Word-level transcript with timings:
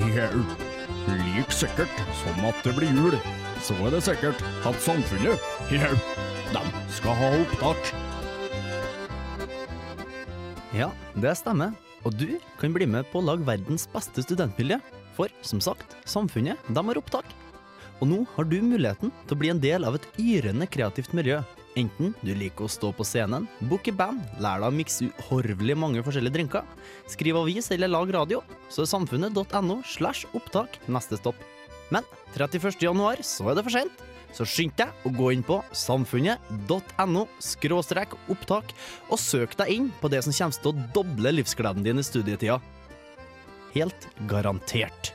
Jau. 0.00 0.40
Like 1.10 1.52
sikkert 1.52 2.00
som 2.22 2.38
at 2.48 2.56
det 2.64 2.72
blir 2.76 2.88
jul, 2.96 3.16
så 3.60 3.74
er 3.84 3.92
det 3.92 4.00
sikkert 4.06 4.40
at 4.66 4.78
samfunnet, 4.80 5.42
jau, 5.68 5.90
de 6.54 6.62
skal 6.96 7.18
ha 7.18 7.28
opptak. 7.42 7.90
Ja, 10.72 10.88
det 11.20 11.36
stemmer. 11.36 11.76
Og 12.08 12.16
du 12.16 12.38
kan 12.56 12.72
bli 12.72 12.88
med 12.88 13.10
på 13.12 13.20
å 13.20 13.26
lage 13.28 13.44
verdens 13.44 13.84
beste 13.92 14.24
studentmiljø. 14.24 14.80
For 15.18 15.28
som 15.44 15.60
sagt, 15.60 15.98
samfunnet 16.08 16.56
de 16.70 16.84
har 16.86 17.00
opptak. 17.00 17.28
Og 18.00 18.08
nå 18.08 18.22
har 18.38 18.48
du 18.48 18.56
muligheten 18.64 19.12
til 19.26 19.36
å 19.36 19.40
bli 19.42 19.52
en 19.52 19.60
del 19.60 19.84
av 19.84 19.98
et 19.98 20.06
yrende 20.16 20.64
kreativt 20.70 21.12
miljø. 21.12 21.42
Enten 21.78 22.14
du 22.26 22.32
liker 22.34 22.66
å 22.66 22.70
stå 22.70 22.90
på 22.96 23.04
scenen, 23.06 23.46
booke 23.70 23.92
band, 23.94 24.24
lære 24.42 24.64
deg 24.64 24.72
å 24.72 24.74
mikse 24.74 25.06
uhorvelig 25.06 25.76
mange 25.78 26.02
forskjellige 26.02 26.34
drinker, 26.34 26.66
skrive 27.10 27.44
avis 27.44 27.70
eller 27.70 27.92
lag 27.92 28.10
radio, 28.16 28.40
så 28.72 28.82
er 28.82 28.90
samfunnet.no 28.90 29.80
slash 29.86 30.26
opptak 30.34 30.80
neste 30.90 31.20
stopp. 31.20 31.38
Men 31.94 32.06
31. 32.34 32.74
januar 32.82 33.22
så 33.26 33.50
er 33.50 33.58
det 33.58 33.66
for 33.66 33.76
sent, 33.76 34.02
så 34.34 34.46
skynd 34.46 34.74
deg 34.78 35.06
å 35.06 35.14
gå 35.14 35.30
inn 35.34 35.46
på 35.46 35.60
samfunnet.no 35.74 37.24
skråstrek 37.42 38.18
opptak 38.30 38.74
og 39.08 39.22
søk 39.22 39.56
deg 39.62 39.74
inn 39.74 39.88
på 40.02 40.10
det 40.10 40.24
som 40.26 40.34
kommer 40.34 40.58
til 40.58 40.72
å 40.72 40.90
doble 40.98 41.34
livsgleden 41.38 41.86
din 41.86 42.02
i 42.02 42.06
studietida. 42.06 42.60
Helt 43.74 44.10
garantert. 44.30 45.14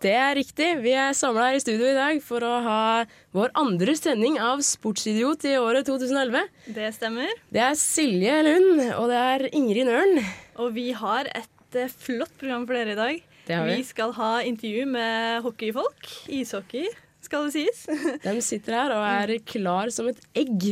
Det 0.00 0.12
er 0.16 0.30
riktig. 0.32 0.66
Vi 0.80 0.94
er 0.96 1.12
samla 1.12 1.50
her 1.50 1.58
i 1.58 1.60
studio 1.60 1.84
i 1.90 1.96
dag 1.96 2.22
for 2.24 2.40
å 2.40 2.54
ha 2.64 2.84
vår 3.36 3.50
andre 3.60 3.92
sending 3.98 4.38
av 4.40 4.62
Sportsidiot 4.64 5.44
i 5.44 5.58
året 5.60 5.84
2011. 5.90 6.46
Det 6.72 6.86
stemmer. 6.96 7.34
Det 7.52 7.60
er 7.60 7.76
Silje 7.76 8.38
Lund, 8.46 8.80
og 8.94 9.10
det 9.12 9.18
er 9.20 9.44
Ingrid 9.50 9.90
Nøren. 9.90 10.22
Og 10.56 10.72
vi 10.78 10.86
har 10.96 11.28
et 11.28 11.76
eh, 11.76 11.92
flott 11.92 12.32
program 12.40 12.64
for 12.64 12.78
dere 12.78 12.94
i 12.94 12.96
dag. 12.96 13.20
Det 13.44 13.58
har 13.58 13.68
vi. 13.68 13.74
Vi 13.82 13.88
skal 13.90 14.16
ha 14.16 14.30
intervju 14.48 14.86
med 14.88 15.44
hockeyfolk. 15.44 16.08
Ishockey, 16.32 16.88
skal 17.20 17.50
det 17.50 17.58
sies. 17.58 17.84
De 18.24 18.34
sitter 18.40 18.78
her 18.78 18.96
og 18.96 19.04
er 19.04 19.34
klar 19.44 19.92
som 19.92 20.08
et 20.08 20.24
egg. 20.32 20.64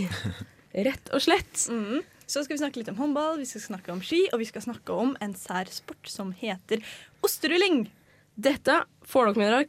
Rett 0.88 1.12
og 1.12 1.26
slett. 1.28 1.68
Mm. 1.68 2.00
Så 2.24 2.46
skal 2.46 2.56
vi 2.56 2.62
snakke 2.64 2.80
litt 2.80 2.88
om 2.96 3.04
håndball, 3.04 3.36
vi 3.44 3.50
skal 3.52 3.66
snakke 3.74 3.92
om 3.92 4.00
ski, 4.00 4.24
og 4.32 4.40
vi 4.40 4.48
skal 4.48 4.64
snakke 4.64 4.96
om 5.04 5.12
en 5.20 5.36
sær 5.36 5.68
sport 5.68 6.08
som 6.08 6.32
heter 6.32 6.80
osterulling. 7.24 7.90
Dette 8.38 8.84
får 9.02 9.32
dere 9.32 9.40
med 9.40 9.48
dere 9.50 9.64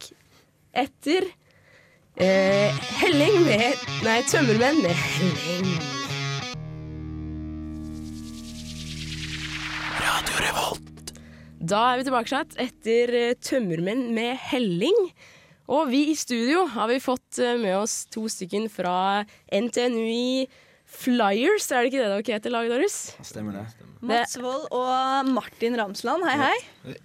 etter 0.78 1.26
eh, 2.22 2.76
helling 3.00 3.40
med 3.48 3.88
Nei, 4.06 4.20
tømmermenn 4.30 4.84
med 4.84 4.94
helling. 4.94 5.72
Da 11.70 11.82
er 11.92 12.00
vi 12.00 12.06
tilbake 12.06 12.30
satt 12.30 12.54
etter 12.62 13.16
eh, 13.18 13.34
tømmermenn 13.42 14.12
med 14.14 14.38
helling. 14.52 14.96
Og 15.70 15.90
vi 15.90 16.06
i 16.14 16.16
studio 16.18 16.68
har 16.70 16.94
vi 16.94 17.02
fått 17.02 17.42
eh, 17.42 17.58
med 17.58 17.74
oss 17.82 18.04
to 18.14 18.28
stykken 18.30 18.70
fra 18.70 19.26
NTNUI 19.50 20.46
Flyers. 20.86 21.72
Er 21.74 21.82
det 21.82 21.90
ikke 21.90 22.06
det 22.06 22.14
dere 22.14 22.38
heter, 22.38 22.54
laget 22.54 22.78
deres? 22.78 23.02
Stemmer 23.34 23.64
det. 23.64 23.68
Mats 24.06 24.38
Wold 24.38 24.70
og 24.70 25.34
Martin 25.34 25.78
Ramsland, 25.82 26.30
hei 26.30 26.38
hei. 26.46 26.98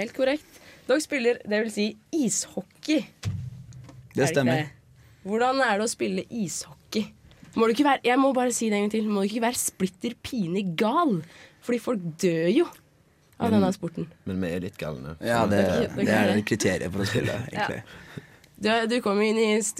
Helt 0.00 0.16
korrekt. 0.16 0.63
Dere 0.88 1.00
spiller, 1.00 1.38
det 1.48 1.60
vil 1.64 1.70
si, 1.72 1.86
ishockey. 2.12 3.04
Det 4.14 4.28
stemmer. 4.30 4.66
Hvordan 5.24 5.62
er 5.64 5.78
det 5.80 5.86
å 5.86 5.90
spille 5.90 6.24
ishockey? 6.28 7.06
Må 7.56 7.68
du 7.68 7.72
ikke 7.76 7.86
være, 7.86 8.02
jeg 8.04 8.18
må 8.20 8.32
bare 8.36 8.52
si 8.52 8.68
det 8.68 8.76
en 8.76 8.84
gang 8.88 8.92
til. 8.92 9.06
Må 9.08 9.22
du 9.24 9.30
ikke 9.30 9.44
være 9.46 9.60
splitter 9.60 10.16
pine 10.26 10.62
gal? 10.76 11.20
Fordi 11.64 11.78
folk 11.80 12.02
dør 12.20 12.48
jo 12.52 12.66
av 13.40 13.50
denne 13.54 13.70
sporten. 13.74 14.08
Men 14.28 14.42
vi 14.44 14.50
er 14.52 14.60
litt 14.66 14.76
galne. 14.78 15.16
Ja, 15.24 15.44
det, 15.50 15.62
Det- 15.96 16.04
det 16.06 16.18
er 16.18 16.42
kriteriet 16.46 16.92
for 16.92 17.00
å 17.02 17.08
spille, 17.08 17.38
egentlig. 17.52 17.82
Du, 18.64 18.68
du 18.86 19.00
kom 19.02 19.18
i, 19.20 19.32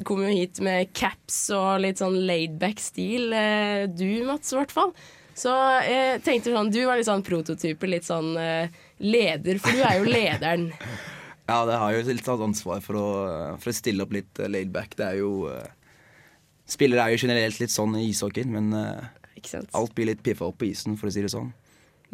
kom 0.04 0.22
jo 0.24 0.32
hit 0.32 0.58
med 0.64 0.90
caps 0.96 1.50
og 1.54 1.80
litt 1.84 2.00
sånn 2.02 2.16
laidback-stil. 2.26 3.28
eh, 3.32 3.84
Du, 3.86 4.24
Mats, 4.26 4.52
i 4.52 4.56
hvert 4.58 4.72
fall. 4.74 4.90
Så 5.34 5.50
jeg 5.84 6.22
tenkte 6.22 6.52
sånn, 6.54 6.70
du 6.72 6.80
var 6.86 6.96
litt 6.98 7.06
sånn 7.06 7.22
prototype, 7.26 7.86
litt 7.90 8.04
sånn 8.06 8.36
eh, 8.38 8.68
leder, 9.00 9.58
for 9.62 9.74
du 9.74 9.82
er 9.84 9.98
jo 10.00 10.08
lederen. 10.10 10.70
Ja, 11.44 11.58
det 11.68 11.74
har 11.76 11.92
jo 11.92 12.04
litt 12.08 12.22
tatt 12.24 12.40
ansvar 12.40 12.78
for 12.80 12.96
å, 12.96 13.08
for 13.60 13.68
å 13.68 13.74
stille 13.76 14.00
opp 14.06 14.14
litt 14.16 14.38
uh, 14.40 14.46
laid 14.48 14.70
back. 14.72 14.94
Det 14.96 15.04
er 15.04 15.18
jo 15.18 15.42
uh, 15.52 15.58
Spillere 16.64 17.02
er 17.04 17.12
jo 17.12 17.18
generelt 17.26 17.58
litt 17.60 17.68
sånn 17.74 17.92
i 18.00 18.06
ishockeyen, 18.08 18.48
men 18.54 18.70
uh, 18.72 19.10
Ikke 19.36 19.50
sant? 19.50 19.68
alt 19.76 19.92
blir 19.92 20.08
litt 20.08 20.22
piffa 20.24 20.46
opp 20.48 20.56
på 20.62 20.70
isen, 20.70 20.96
for 20.96 21.10
å 21.10 21.12
si 21.12 21.20
det 21.20 21.28
sånn. 21.34 21.50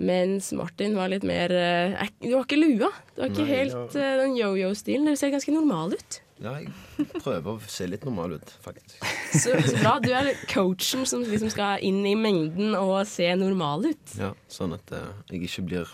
Mens 0.02 0.48
Martin 0.58 0.96
var 0.98 1.12
litt 1.12 1.22
mer 1.28 1.52
eh, 1.54 1.94
er- 2.02 2.10
Du 2.24 2.32
har 2.32 2.42
ikke 2.42 2.58
lua. 2.58 2.88
Du 3.14 3.22
har 3.22 3.30
ikke 3.30 3.44
Nei, 3.47 3.54
helt 3.60 3.94
ja. 3.94 4.10
den 4.24 4.34
yo-yo-stilen. 4.38 5.06
Dere 5.06 5.20
ser 5.20 5.30
ganske 5.34 5.54
normal 5.54 5.94
ut. 5.94 6.18
Ja, 6.42 6.56
jeg 6.58 7.06
prøver 7.20 7.52
å 7.52 7.70
se 7.70 7.86
litt 7.86 8.06
normal 8.08 8.34
ut, 8.41 8.52
faktisk. 8.64 8.98
Så, 9.44 9.54
så 9.62 9.76
bra. 9.78 9.92
Du 10.02 10.08
er 10.10 10.32
coachen 10.50 11.04
som 11.06 11.22
liksom 11.22 11.52
skal 11.54 11.84
inn 11.86 12.00
i 12.08 12.16
mengden 12.18 12.74
og 12.80 12.97
se 13.06 13.28
normal 13.38 13.92
ut. 13.92 14.14
Ja, 14.18 14.32
Sånn 14.50 14.74
at 14.74 14.91
eh, 14.97 15.10
jeg 15.30 15.47
ikke 15.47 15.68
blir 15.70 15.92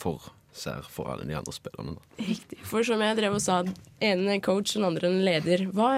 for 0.00 0.30
sær 0.56 0.86
for 0.88 1.10
alle 1.12 1.26
de 1.28 1.36
andre 1.36 1.52
spillerne. 1.52 1.98
Riktig. 2.16 2.62
For 2.64 2.86
som 2.86 3.02
jeg 3.04 3.18
drev 3.18 3.36
og 3.36 3.42
sa, 3.44 3.58
ene 4.00 4.38
coach, 4.44 4.72
den 4.72 4.86
andre 4.88 5.10
en 5.10 5.20
leder. 5.26 5.66
Hva, 5.76 5.90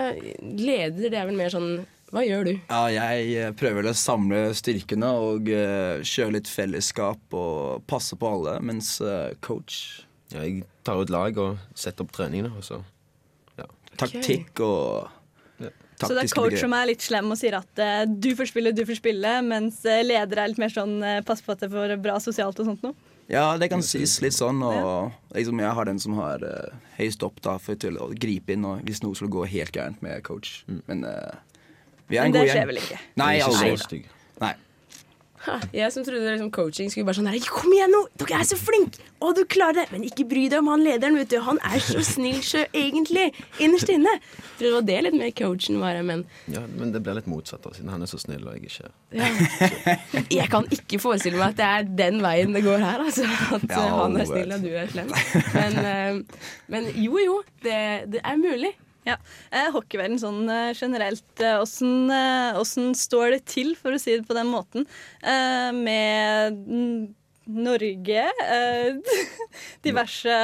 leder, 0.43 1.07
det 1.07 1.15
er 1.15 1.31
vel 1.31 1.39
mer 1.39 1.55
sånn 1.55 1.71
Hva 2.11 2.25
gjør 2.25 2.49
du? 2.49 2.53
Ja, 2.57 2.83
jeg 2.91 3.31
uh, 3.37 3.55
prøver 3.55 3.83
vel 3.83 3.93
å 3.93 3.97
samle 3.97 4.43
styrkene 4.59 5.13
og 5.21 5.51
uh, 5.53 6.03
kjøre 6.03 6.39
litt 6.41 6.51
fellesskap 6.51 7.37
og 7.37 7.87
passe 7.87 8.19
på 8.19 8.31
alle, 8.33 8.59
mens 8.65 8.97
uh, 9.05 9.31
coach 9.45 10.03
Ja, 10.33 10.43
jeg 10.43 10.65
tar 10.89 10.99
ut 10.99 11.13
lag 11.13 11.39
og 11.39 11.61
setter 11.77 12.07
opp 12.07 12.17
treningene, 12.17 12.51
og 12.57 12.65
så 12.67 12.83
Taktikk 13.99 14.61
og 14.65 15.15
Ja. 15.59 15.73
Så 15.99 16.15
det 16.15 16.23
er 16.23 16.31
coach 16.31 16.53
begrep. 16.53 16.61
som 16.63 16.75
er 16.79 16.85
litt 16.93 17.03
slem 17.03 17.33
og 17.35 17.39
sier 17.41 17.57
at 17.59 17.81
uh, 17.83 18.05
du 18.07 18.31
får 18.39 18.53
spille, 18.53 18.71
du 18.71 18.85
får 18.87 19.01
spille, 19.01 19.33
mens 19.43 19.81
eh, 19.83 20.05
leder 20.07 20.39
er 20.39 20.53
litt 20.53 20.61
mer 20.63 20.71
sånn 20.71 21.01
eh, 21.03 21.23
pass 21.27 21.43
på 21.43 21.51
at 21.57 21.65
det 21.65 21.71
får 21.73 21.97
bra 22.05 22.21
sosialt 22.23 22.61
og 22.63 22.69
sånt 22.69 22.85
noe. 22.87 22.95
Ja, 23.29 23.59
det 23.61 23.69
kan 23.69 23.83
sies 23.85 24.15
litt 24.25 24.33
sånn, 24.33 24.63
og 24.65 25.13
liksom 25.37 25.61
jeg 25.61 25.77
har 25.77 25.89
den 25.89 25.99
som 26.01 26.15
har 26.17 26.41
uh, 26.41 26.77
høyest 26.97 27.25
opp 27.27 27.43
da, 27.45 27.59
for 27.61 27.77
til 27.77 27.99
å 28.01 28.09
gripe 28.17 28.55
inn 28.55 28.65
og 28.65 28.81
hvis 28.89 29.03
noe 29.05 29.19
skulle 29.19 29.35
gå 29.35 29.45
helt 29.53 29.75
gærent 29.77 30.01
med 30.05 30.23
coach. 30.25 30.63
Men 30.89 31.05
uh, 31.05 31.37
vi 32.09 32.17
er 32.17 32.25
Men 32.25 32.33
en 32.33 32.39
det 32.39 32.47
skjer 32.49 32.71
vel 32.71 32.81
ikke. 32.81 33.01
Nei, 33.21 33.35
aldri. 33.45 34.01
Nei. 34.41 34.55
Jeg 35.73 35.93
som 35.95 36.05
trodde 36.07 36.33
liksom 36.33 36.51
coaching 36.55 36.91
skulle 36.93 37.07
være 37.09 37.21
sånn 37.21 37.29
der, 37.31 37.39
Kom 37.53 37.73
igjen 37.75 37.93
nå! 37.95 38.01
Dere 38.21 38.41
er 38.41 38.49
så 38.49 38.59
flinke! 38.59 39.05
Å, 39.19 39.33
du 39.35 39.43
klarer 39.51 39.81
det! 39.81 39.87
Men 39.91 40.05
ikke 40.07 40.27
bry 40.31 40.45
deg 40.51 40.61
om 40.63 40.71
han 40.71 40.85
lederen, 40.85 41.17
vet 41.19 41.31
du. 41.33 41.39
Han 41.43 41.59
er 41.67 41.81
så 41.83 42.03
snill 42.07 42.39
sjø, 42.45 42.65
egentlig. 42.77 43.29
Innerst 43.63 43.91
inne. 43.91 44.13
Jeg 44.19 44.61
trodde 44.61 44.69
det 44.69 44.75
var 44.77 44.87
det 44.89 44.99
litt 45.09 45.19
mer 45.19 45.33
coachen 45.39 45.81
var, 45.83 45.99
men 46.07 46.25
Ja, 46.53 46.63
men 46.79 46.93
det 46.95 47.03
ble 47.07 47.17
litt 47.19 47.31
motsatt, 47.31 47.63
da, 47.67 47.75
siden 47.75 47.91
han 47.95 48.05
er 48.07 48.11
så 48.11 48.21
snill 48.23 48.47
og 48.47 48.55
jeg 48.57 48.69
ikke 48.71 48.91
ja. 49.19 49.31
Jeg 50.39 50.49
kan 50.53 50.69
ikke 50.75 51.01
forestille 51.03 51.39
meg 51.41 51.55
at 51.55 51.59
det 51.59 51.69
er 51.69 51.89
den 52.03 52.23
veien 52.25 52.55
det 52.55 52.65
går 52.67 52.83
her, 52.85 53.07
altså. 53.07 53.27
At 53.59 53.67
Ja, 53.71 53.87
han 54.03 54.19
er 54.19 54.29
snill 54.31 54.55
og 54.59 54.67
du 54.67 54.71
er 54.75 54.91
slem. 54.93 55.15
Men, 55.55 55.81
eh, 55.83 56.45
men 56.71 56.93
jo 56.95 57.19
jo, 57.23 57.41
det, 57.65 57.81
det 58.15 58.23
er 58.23 58.39
mulig. 58.41 58.75
Ja. 59.09 59.17
Eh, 59.51 59.71
hockeyverden 59.75 60.21
sånn 60.21 60.45
eh, 60.53 60.73
generelt, 60.77 61.27
hvordan, 61.41 62.11
åssen 62.61 62.91
eh, 62.93 62.99
står 62.99 63.37
det 63.37 63.43
til, 63.49 63.75
for 63.79 63.97
å 63.97 64.01
si 64.03 64.19
det 64.19 64.27
på 64.29 64.37
den 64.37 64.51
måten, 64.53 64.87
eh, 65.23 65.71
med 65.75 66.59
mm, 66.69 67.03
Norge? 67.59 68.29
Eh, 68.45 69.19
diverse 69.87 70.39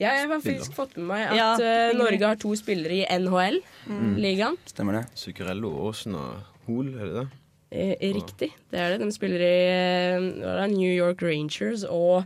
Ja, 0.00 0.10
jeg 0.10 0.24
har 0.24 0.32
faktisk 0.32 0.74
fått 0.74 0.96
med 0.98 1.06
meg 1.12 1.28
at 1.28 1.38
Ja, 1.38 1.50
eh, 1.60 1.92
Norge 1.96 2.32
har 2.32 2.40
to 2.40 2.54
spillere 2.58 3.02
i 3.02 3.06
NHL-ligaen. 3.06 4.58
Stemmer 4.72 5.00
det? 5.00 5.06
Zuccarello, 5.20 5.70
Aasen 5.86 6.16
og 6.18 6.66
Hoel, 6.66 6.94
er 6.96 7.10
det 7.10 7.16
det? 7.20 7.26
Eh, 7.74 8.14
riktig, 8.14 8.52
det 8.70 8.78
er 8.78 8.94
det. 8.94 9.00
De 9.02 9.14
spiller 9.14 9.42
i 9.42 9.54
eh, 9.66 10.26
hva 10.38 10.52
er 10.52 10.60
det, 10.62 10.76
New 10.76 10.90
York 10.92 11.24
Rangers 11.26 11.82
og 11.88 12.22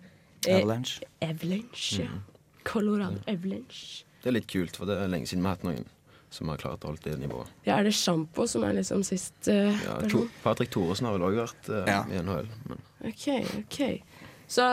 eh, 0.46 0.58
Avalanche. 0.58 1.08
Avalanche. 1.24 2.04
ja. 2.04 2.20
Colorado 2.68 3.22
Avalanche. 3.26 4.04
Det 4.22 4.30
er 4.30 4.36
litt 4.38 4.48
kult, 4.50 4.76
for 4.76 4.88
det 4.90 4.98
er 4.98 5.10
lenge 5.12 5.28
siden 5.30 5.44
vi 5.44 5.50
har 5.50 5.56
hatt 5.58 5.66
noen 5.68 5.86
som 6.30 6.50
har 6.52 6.58
klart 6.60 6.82
å 6.84 6.90
holde 6.90 7.00
det 7.06 7.14
nivået. 7.22 7.48
Ja, 7.64 7.78
er 7.78 7.86
det 7.88 7.94
Sjampo 7.96 8.44
som 8.50 8.64
er 8.68 8.74
liksom 8.76 9.00
sist 9.06 9.48
uh, 9.48 9.70
Ja, 9.72 9.94
to, 10.02 10.02
person? 10.04 10.26
Patrick 10.44 10.72
Thoresen 10.74 11.08
har 11.08 11.14
vel 11.16 11.24
òg 11.30 11.38
vært 11.40 11.70
uh, 11.72 11.84
Ja. 11.88 12.02
i 12.12 12.20
NHL. 12.20 12.50
Men 12.68 12.82
OK, 13.08 13.28
OK. 13.62 13.78
Så 14.48 14.64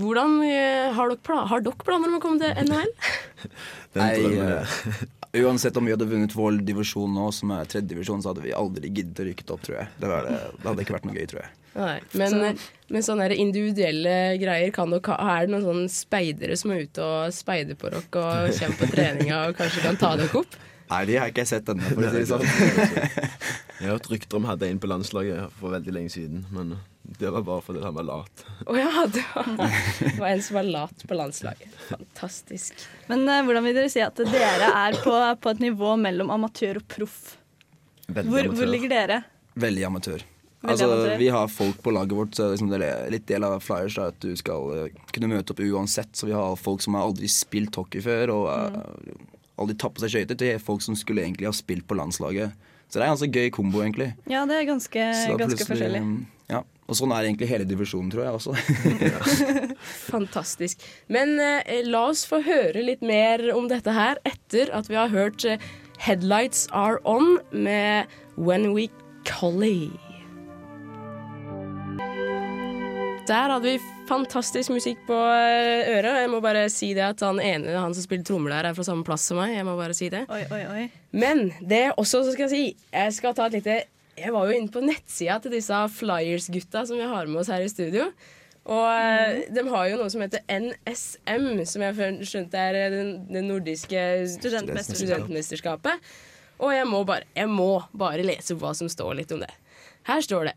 hvordan 0.00 0.36
uh, 0.44 0.90
har 0.96 1.14
dere, 1.14 1.38
har 1.54 1.64
dere 1.64 1.86
planer 1.86 2.12
om 2.12 2.18
å 2.18 2.22
komme 2.24 2.40
til 2.42 2.52
NHL? 2.68 2.92
Den 3.96 4.02
Nei, 4.04 4.10
drømmen 4.20 4.52
eh, 4.58 5.00
uansett 5.32 5.76
om 5.76 5.86
vi 5.86 5.94
hadde 5.94 6.08
vunnet 6.10 6.34
vår 6.34 6.60
divisjon 6.66 7.14
nå, 7.14 7.30
som 7.34 7.52
er 7.54 7.68
tredje 7.70 7.92
divisjon, 7.94 8.22
så 8.22 8.32
hadde 8.32 8.44
vi 8.44 8.54
aldri 8.56 8.90
giddet 8.90 9.22
å 9.22 9.26
rykke 9.28 9.46
opp, 9.46 9.64
tror 9.66 9.80
jeg. 9.80 9.90
Det, 9.96 10.10
var 10.10 10.26
det, 10.26 10.38
det 10.58 10.68
hadde 10.68 10.86
ikke 10.86 10.96
vært 10.96 11.08
noe 11.08 11.18
gøy, 11.18 11.26
tror 11.30 11.42
jeg. 11.44 11.56
Nei, 11.70 11.98
men, 12.18 12.58
men 12.90 13.04
sånne 13.06 13.28
individuelle 13.38 14.14
greier 14.42 14.72
kan 14.74 14.90
dere 14.90 15.14
ha. 15.14 15.36
Er 15.36 15.46
det 15.46 15.54
noen 15.54 15.68
sånne 15.68 15.92
speidere 15.92 16.56
som 16.58 16.74
er 16.74 16.82
ute 16.88 17.04
og 17.06 17.34
speider 17.34 17.78
på 17.78 17.92
dere 17.92 18.02
og 18.02 18.58
kommer 18.58 18.80
på 18.80 18.90
treninga 18.90 19.44
og 19.46 19.60
kanskje 19.60 19.84
kan 19.86 20.00
ta 20.00 20.16
dere 20.18 20.42
opp? 20.42 20.58
Nei, 20.90 21.04
de 21.06 21.18
har 21.22 21.30
ikke 21.30 21.44
jeg 21.44 21.50
sett 21.52 21.68
ennå, 21.70 21.86
for 21.86 22.02
å 22.02 22.10
si 22.10 22.18
det 22.18 22.28
sånn. 22.30 22.46
Jeg 23.80 23.88
har 23.88 23.94
hørt 23.94 24.08
rykter 24.12 24.36
om 24.36 24.44
hadde 24.44 24.68
en 24.68 24.78
på 24.82 24.88
landslaget 24.90 25.54
for 25.56 25.72
veldig 25.72 25.92
lenge 25.94 26.10
siden, 26.12 26.42
men 26.52 26.74
det 27.18 27.30
var 27.32 27.44
bare 27.46 27.62
fordi 27.64 27.80
han 27.80 27.94
var 27.96 28.04
lat. 28.04 28.42
Å 28.68 28.74
ja, 28.76 28.90
det 29.14 29.22
var, 29.32 29.46
det 30.02 30.10
var 30.18 30.26
en 30.28 30.42
som 30.44 30.58
var 30.58 30.66
lat 30.68 31.04
på 31.08 31.16
landslaget. 31.16 31.78
Fantastisk. 31.88 32.84
Men 33.08 33.24
uh, 33.24 33.38
hvordan 33.46 33.64
vil 33.64 33.78
dere 33.78 33.92
si 33.92 34.02
at 34.04 34.20
dere 34.20 34.68
er 34.68 34.98
på, 35.00 35.14
på 35.14 35.54
et 35.54 35.64
nivå 35.64 35.94
mellom 36.02 36.34
amatør 36.34 36.82
og 36.82 36.86
proff? 36.92 37.16
Hvor, 38.10 38.52
hvor 38.52 38.68
ligger 38.68 38.92
dere? 38.92 39.22
Veldig 39.60 39.88
amatør. 39.88 40.26
Veldig 40.60 40.74
Altså, 40.74 40.90
amatør. 40.90 41.16
Vi 41.22 41.32
har 41.32 41.48
folk 41.48 41.80
på 41.80 41.96
laget 41.96 42.16
vårt, 42.18 42.36
så 42.36 42.50
liksom 42.52 42.68
det 42.74 42.84
er 42.84 43.10
litt 43.14 43.28
del 43.30 43.48
av 43.48 43.56
Flyers 43.64 43.96
da, 43.96 44.10
at 44.12 44.20
du 44.20 44.34
skal 44.36 44.72
eh, 44.76 45.02
kunne 45.14 45.30
møte 45.32 45.54
opp 45.54 45.62
uansett. 45.64 46.12
Så 46.12 46.28
vi 46.28 46.36
har 46.36 46.58
folk 46.60 46.84
som 46.84 46.98
har 46.98 47.08
aldri 47.08 47.30
spilt 47.32 47.80
hockey 47.80 48.04
før, 48.04 48.34
og 48.34 48.50
aldri 49.60 49.76
tatt 49.78 49.94
på 49.96 50.02
seg 50.04 50.14
skøyter, 50.14 50.38
til 50.40 50.60
folk 50.62 50.84
som 50.84 50.98
skulle 50.98 51.24
egentlig 51.24 51.48
ha 51.50 51.54
spilt 51.56 51.86
på 51.88 51.98
landslaget. 51.98 52.56
Så 52.90 52.98
det 52.98 53.04
er 53.04 53.08
en 53.10 53.14
ganske 53.14 53.30
gøy 53.30 53.50
kombo, 53.54 53.84
egentlig. 53.84 54.10
Ja, 54.30 54.42
det 54.50 54.56
er 54.58 54.66
ganske, 54.66 55.06
ganske 55.38 55.66
forskjellig. 55.68 56.02
Ja. 56.50 56.64
Og 56.90 56.98
sånn 56.98 57.12
er 57.14 57.28
egentlig 57.28 57.46
hele 57.46 57.66
divisjonen, 57.70 58.10
tror 58.10 58.24
jeg 58.26 58.34
også. 58.34 58.56
Fantastisk. 60.10 60.82
Men 61.06 61.36
eh, 61.38 61.84
la 61.86 62.08
oss 62.10 62.24
få 62.26 62.42
høre 62.42 62.82
litt 62.82 63.04
mer 63.06 63.46
om 63.54 63.70
dette 63.70 63.94
her 63.94 64.18
etter 64.26 64.74
at 64.74 64.90
vi 64.90 64.98
har 64.98 65.14
hørt 65.14 65.46
eh, 65.46 65.62
'Headlights 66.00 66.66
Are 66.72 66.98
On' 67.04 67.38
med 67.52 68.10
'When 68.34 68.72
We 68.74 68.88
Collie'. 69.22 70.09
Der 73.30 73.52
hadde 73.52 73.62
vi 73.62 73.76
fantastisk 74.08 74.72
musikk 74.74 75.04
på 75.06 75.14
eh, 75.14 75.86
øret. 75.92 76.16
Jeg 76.18 76.30
må 76.32 76.40
bare 76.42 76.64
si 76.72 76.88
det 76.96 77.04
at 77.12 77.20
han 77.22 77.38
ene 77.38 77.76
han 77.78 77.92
som 77.94 78.02
spiller 78.02 78.26
trommer 78.26 78.50
der, 78.50 78.66
er 78.70 78.74
fra 78.74 78.82
samme 78.88 79.06
plass 79.06 79.28
som 79.30 79.38
meg. 79.38 79.52
Jeg 79.54 79.66
må 79.68 79.76
bare 79.78 79.94
si 79.94 80.08
det. 80.10 80.24
Oi, 80.34 80.40
oi, 80.50 80.62
oi. 80.66 80.86
Men 81.14 81.44
det 81.60 81.78
jeg 81.84 81.92
også 81.94 82.24
skal 82.26 82.48
jeg 82.48 82.50
si 82.50 82.62
Jeg 82.90 83.14
skal 83.14 83.36
ta 83.38 83.46
et 83.46 83.56
lite 83.58 83.76
Jeg 84.18 84.32
var 84.34 84.50
jo 84.50 84.56
inne 84.56 84.70
på 84.74 84.82
nettsida 84.82 85.36
til 85.42 85.54
disse 85.54 85.78
Flyers-gutta 85.94 86.82
som 86.88 86.98
vi 86.98 87.06
har 87.06 87.30
med 87.30 87.42
oss 87.44 87.50
her 87.54 87.62
i 87.62 87.70
studio. 87.70 88.08
Og 88.66 88.88
mm. 88.90 89.54
de 89.54 89.64
har 89.68 89.86
jo 89.92 90.00
noe 90.00 90.10
som 90.12 90.24
heter 90.24 90.42
NSM, 90.50 91.46
som 91.70 91.84
jeg 91.86 91.96
har 92.00 92.18
skjønt 92.32 92.56
er 92.58 92.80
eh, 92.80 92.96
det 93.30 93.44
nordiske 93.46 94.02
studentmesterskapet. 94.34 95.04
studentmesterskapet. 95.04 96.10
Og 96.58 96.74
jeg 96.74 96.90
må, 96.90 97.04
bare, 97.06 97.30
jeg 97.38 97.48
må 97.48 97.76
bare 97.94 98.26
lese 98.26 98.58
hva 98.58 98.74
som 98.76 98.90
står 98.90 99.22
litt 99.22 99.38
om 99.38 99.46
det. 99.46 99.52
Her 100.10 100.26
står 100.26 100.50
det 100.50 100.56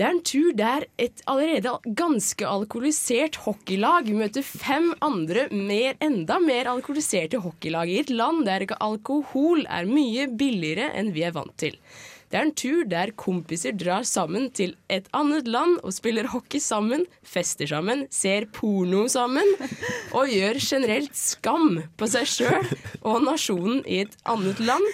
det 0.00 0.06
er 0.06 0.14
en 0.14 0.22
tur 0.24 0.54
der 0.56 0.86
et 1.00 1.20
allerede 1.28 1.74
ganske 1.98 2.46
alkoholisert 2.48 3.36
hockeylag 3.44 4.08
møter 4.16 4.44
fem 4.46 4.88
andre 5.04 5.44
mer, 5.52 5.98
enda 6.00 6.38
mer 6.40 6.70
alkoholiserte 6.72 7.42
hockeylag 7.44 7.92
i 7.92 7.98
et 8.00 8.12
land 8.12 8.46
der 8.48 8.64
alkohol 8.80 9.66
er 9.68 9.90
mye 9.90 10.30
billigere 10.32 10.88
enn 10.96 11.12
vi 11.12 11.26
er 11.28 11.36
vant 11.36 11.54
til. 11.60 11.76
Det 12.32 12.38
er 12.40 12.46
en 12.46 12.54
tur 12.56 12.86
der 12.88 13.10
kompiser 13.20 13.74
drar 13.76 14.06
sammen 14.08 14.46
til 14.56 14.70
et 14.88 15.04
annet 15.12 15.50
land 15.52 15.74
og 15.84 15.92
spiller 15.92 16.30
hockey 16.32 16.62
sammen, 16.64 17.02
fester 17.28 17.68
sammen, 17.68 18.06
ser 18.08 18.46
porno 18.56 19.02
sammen 19.12 19.50
og 20.16 20.30
gjør 20.32 20.56
generelt 20.64 21.12
skam 21.18 21.82
på 22.00 22.06
seg 22.08 22.30
sjøl 22.32 22.70
og 23.02 23.26
nasjonen 23.26 23.82
i 23.84 23.98
et 24.06 24.16
annet 24.32 24.62
land. 24.64 24.86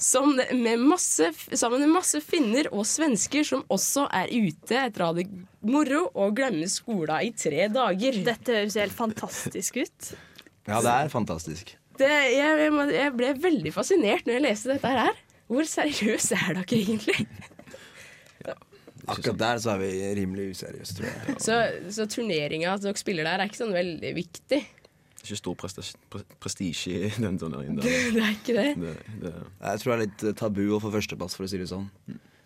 Som 0.00 0.32
med 0.38 0.80
masse, 0.80 1.28
sammen 1.52 1.84
med 1.84 1.92
masse 1.92 2.22
finner 2.24 2.70
og 2.72 2.86
svensker 2.88 3.44
som 3.44 3.66
også 3.68 4.06
er 4.22 4.32
ute 4.32 4.78
etter 4.86 5.04
å 5.04 5.10
ha 5.10 5.16
det 5.18 5.26
moro 5.68 6.06
og 6.14 6.38
glemme 6.38 6.70
skolen 6.72 7.20
i 7.28 7.34
tre 7.36 7.66
dager. 7.74 8.16
Dette 8.30 8.56
høres 8.62 8.78
helt 8.80 8.96
fantastisk 8.96 9.76
ut. 9.82 10.14
Ja, 10.64 10.80
det 10.80 10.94
er 10.94 11.12
fantastisk. 11.12 11.74
Det, 12.00 12.08
jeg, 12.08 12.56
jeg, 12.64 12.88
jeg 12.96 13.14
ble 13.20 13.34
veldig 13.44 13.74
fascinert 13.76 14.24
når 14.24 14.38
jeg 14.38 14.44
leste 14.46 14.72
dette 14.72 14.94
her. 14.96 15.20
Hvor 15.52 15.66
seriøse 15.68 16.38
er 16.38 16.56
dere 16.56 16.78
egentlig? 16.78 17.26
Akkurat 19.10 19.38
der 19.40 19.58
så 19.58 19.72
er 19.74 19.80
vi 19.82 19.90
rimelig 20.20 20.52
useriøse, 20.54 20.94
tror 20.94 21.08
jeg. 21.08 21.36
Så, 21.42 21.56
så 21.90 22.06
turneringa 22.06 22.76
at 22.76 22.84
dere 22.84 23.00
spiller 23.00 23.26
der, 23.26 23.42
er 23.42 23.50
ikke 23.50 23.58
sånn 23.58 23.74
veldig 23.74 24.12
viktig. 24.16 24.60
Det 24.62 25.28
er 25.28 25.28
ikke 25.28 25.38
stor 25.38 25.58
prestisje 26.42 27.08
i 27.08 27.10
den 27.14 27.38
turneringen. 27.38 27.78
Det 27.82 28.22
er 28.22 28.32
ikke 28.34 28.54
det. 28.56 28.68
Det, 28.78 28.94
det, 29.22 29.32
Jeg 29.60 29.82
tror 29.82 29.92
det 29.92 29.96
er 29.96 30.04
litt 30.06 30.24
tabu 30.38 30.62
å 30.74 30.80
få 30.82 30.90
førsteplass, 30.94 31.36
for 31.38 31.46
å 31.46 31.50
si 31.50 31.60
det 31.60 31.68
sånn. 31.70 31.88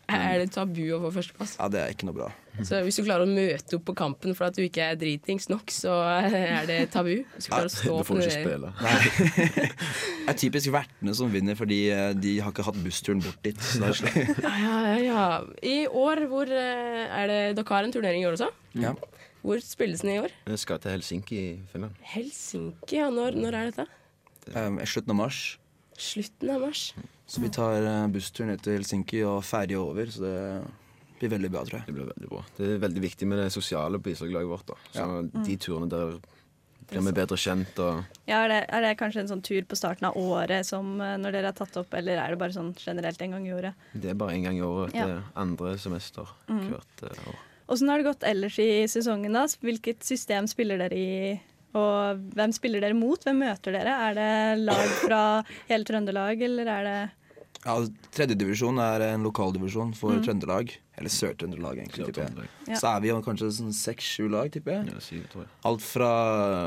Er 0.06 0.38
det 0.38 0.52
tabu 0.54 0.84
å 0.94 1.00
få 1.02 1.10
førsteplass? 1.16 1.56
Ja, 1.58 1.66
det 1.72 1.80
er 1.82 1.94
ikke 1.94 2.06
noe 2.06 2.14
bra. 2.14 2.26
Så 2.64 2.78
hvis 2.86 2.96
du 2.96 3.02
klarer 3.02 3.26
å 3.26 3.28
møte 3.28 3.76
opp 3.76 3.82
på 3.88 3.94
kampen 3.98 4.36
for 4.38 4.46
at 4.46 4.54
du 4.56 4.62
ikke 4.62 4.84
er 4.92 4.98
dritings 5.00 5.48
nok, 5.50 5.72
så 5.74 5.96
er 6.22 6.68
det 6.68 6.76
tabu. 6.94 7.10
Hvis 7.34 7.48
du 7.48 7.50
klarer 7.50 7.66
å 7.68 7.72
stå 7.74 7.96
det 7.96 8.04
får 8.06 8.20
du 8.20 8.22
ikke 8.22 8.36
det. 8.36 8.44
spille. 8.46 9.66
Det 9.66 10.30
er 10.30 10.38
typisk 10.40 10.70
vertene 10.76 11.14
som 11.18 11.32
vinner, 11.34 11.58
fordi 11.58 11.80
eh, 11.90 12.12
de 12.16 12.36
har 12.38 12.54
ikke 12.54 12.64
hatt 12.68 12.78
bussturen 12.84 13.20
bort 13.24 13.42
dit. 13.44 13.58
Så 13.60 13.82
det 13.82 13.90
er 13.90 13.98
slik. 14.00 14.30
Ja, 14.46 14.54
ja, 14.62 14.94
ja. 15.02 15.26
I 15.66 15.76
år, 15.90 16.22
hvor 16.30 16.54
eh, 16.54 17.02
er 17.18 17.32
det 17.32 17.40
Dere 17.58 17.76
har 17.76 17.88
en 17.90 17.94
turnering 17.98 18.22
i 18.22 18.30
år 18.30 18.38
også? 18.38 18.48
Ja. 18.78 18.94
Hvor 19.42 19.60
spilles 19.62 20.06
den 20.06 20.14
i 20.14 20.20
år? 20.22 20.32
Jeg 20.46 20.62
skal 20.62 20.80
til 20.82 20.94
Helsinki 20.96 21.36
i 21.42 21.50
Finland. 21.74 21.98
Helsinki, 22.14 22.96
ja. 23.02 23.10
Når, 23.14 23.36
når 23.42 23.58
er 23.58 23.68
dette? 23.74 23.90
Um, 24.54 24.78
slutten 24.86 25.12
av 25.14 25.20
mars. 25.24 25.42
Slutten 25.98 26.50
av 26.54 26.62
mars. 26.66 26.88
Så 27.26 27.42
vi 27.42 27.50
tar 27.50 27.80
bussturen 27.82 28.12
busstur 28.14 28.46
ned 28.46 28.62
til 28.62 28.76
Helsinki 28.78 29.22
og 29.26 29.40
ferje 29.44 29.78
over, 29.80 30.06
så 30.14 30.22
det 30.22 30.38
blir 31.18 31.32
veldig 31.32 31.50
bra, 31.50 31.64
tror 31.66 31.80
jeg. 31.80 31.86
Det 31.88 31.94
blir 31.96 32.08
veldig 32.12 32.30
bra. 32.30 32.42
Det 32.56 32.70
er 32.76 32.82
veldig 32.86 33.02
viktig 33.02 33.28
med 33.28 33.40
det 33.42 33.50
sosiale 33.54 33.98
på 33.98 34.12
ishockeylaget 34.12 34.50
vårt. 34.52 34.66
da. 34.70 34.76
Så 34.94 35.06
de 35.46 35.56
turene 35.56 35.88
der 35.90 36.18
blir 36.86 37.02
vi 37.02 37.14
bedre 37.16 37.38
kjent 37.40 37.80
og 37.82 38.04
Ja, 38.28 38.44
er, 38.44 38.52
det, 38.52 38.60
er 38.70 38.84
det 38.84 38.92
kanskje 39.00 39.24
en 39.24 39.30
sånn 39.32 39.42
tur 39.42 39.64
på 39.66 39.78
starten 39.78 40.06
av 40.06 40.14
året 40.20 40.68
som 40.68 41.00
eh, 41.02 41.16
når 41.18 41.34
dere 41.34 41.50
har 41.50 41.56
tatt 41.58 41.74
opp, 41.80 41.96
eller 41.98 42.20
er 42.22 42.30
det 42.30 42.38
bare 42.38 42.54
sånn 42.54 42.70
generelt 42.78 43.22
en 43.26 43.34
gang 43.34 43.48
i 43.48 43.54
året? 43.56 43.88
Det 43.92 44.12
er 44.12 44.20
bare 44.20 44.36
en 44.36 44.46
gang 44.46 44.60
i 44.60 44.62
året. 44.62 44.94
Ja. 44.94 45.08
Det 45.08 45.16
er 45.16 45.26
andre 45.42 45.74
semester 45.82 46.30
hvert 46.46 47.04
eh, 47.08 47.26
år. 47.32 47.42
Åssen 47.74 47.90
har 47.90 47.98
det 47.98 48.06
gått 48.06 48.22
ellers 48.28 48.60
i 48.62 48.70
sesongen, 48.86 49.34
da? 49.34 49.42
Hvilket 49.66 50.06
system 50.06 50.46
spiller 50.46 50.78
dere 50.84 50.94
i? 51.00 51.40
Og 51.76 52.22
hvem 52.38 52.54
spiller 52.54 52.84
dere 52.84 52.94
mot? 52.96 53.18
Hvem 53.26 53.42
møter 53.42 53.74
dere? 53.74 53.96
Er 54.06 54.14
det 54.16 54.30
lag 54.62 54.92
fra 55.02 55.22
hele 55.66 55.88
Trøndelag, 55.88 56.44
eller 56.46 56.70
er 56.76 56.86
det 56.86 57.00
Ja, 57.64 57.76
Tredjedivisjon 58.14 58.78
er 58.82 59.02
en 59.12 59.24
lokaldivisjon 59.26 59.94
for 59.98 60.18
Trøndelag. 60.22 60.74
Eller 60.96 61.12
Sør-Trøndelag, 61.12 61.76
egentlig. 61.82 62.06
Sør 62.08 62.22
jeg. 62.22 62.48
Ja. 62.70 62.78
Så 62.80 62.88
er 62.88 63.02
vi 63.04 63.10
kanskje 63.24 63.48
sånn 63.52 63.72
seks-sju 63.76 64.28
lag, 64.32 64.48
tipper 64.54 64.78
jeg. 64.78 64.94
Ja, 64.94 65.00
syv. 65.04 65.42
Alt 65.68 65.84
fra 65.84 66.08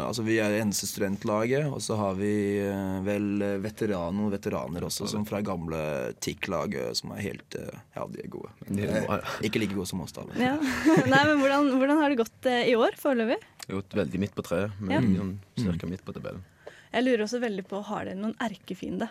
Altså, 0.06 0.22
vi 0.28 0.36
er 0.42 0.54
det 0.54 0.60
eneste 0.62 0.86
studentlaget, 0.90 1.66
og 1.72 1.82
så 1.82 1.98
har 1.98 2.14
vi 2.20 2.32
eh, 2.62 3.00
vel 3.06 3.42
veteran, 3.64 4.14
noen 4.20 4.34
veteraner 4.36 4.86
også, 4.86 5.08
som 5.10 5.26
fra 5.30 5.42
gamle 5.46 5.80
TIC-laget, 6.22 7.00
som 7.02 7.16
er 7.16 7.24
helt 7.26 7.58
eh, 7.58 7.82
Ja, 7.96 8.06
de 8.12 8.22
er 8.26 8.30
gode. 8.36 8.54
Men, 8.68 8.78
De 8.78 8.86
er 8.90 9.10
eh, 9.18 9.34
ikke 9.50 9.64
like 9.64 9.78
gode 9.78 9.90
som 9.90 10.06
oss, 10.06 10.14
da. 10.14 10.28
Men. 10.30 10.46
Ja. 10.46 10.54
Nei, 11.14 11.24
men 11.32 11.42
hvordan, 11.42 11.72
hvordan 11.80 12.04
har 12.04 12.14
det 12.14 12.22
gått 12.22 12.52
i 12.54 12.78
år 12.78 13.00
foreløpig? 13.02 13.40
Det 13.66 13.72
har 13.74 13.82
gått 13.82 13.98
veldig 14.04 14.24
midt 14.28 14.38
på 14.38 14.46
treet, 14.46 14.78
men 14.82 14.94
Ja. 14.94 15.02
sånn 15.24 15.36
cirka 15.58 15.90
midt 15.90 16.06
på 16.06 16.14
tabellen. 16.16 16.46
Jeg 16.90 17.06
lurer 17.06 17.26
også 17.26 17.42
veldig 17.42 17.66
på, 17.70 17.82
har 17.86 18.06
dere 18.10 18.18
noen 18.18 18.38
erkefiende 18.42 19.10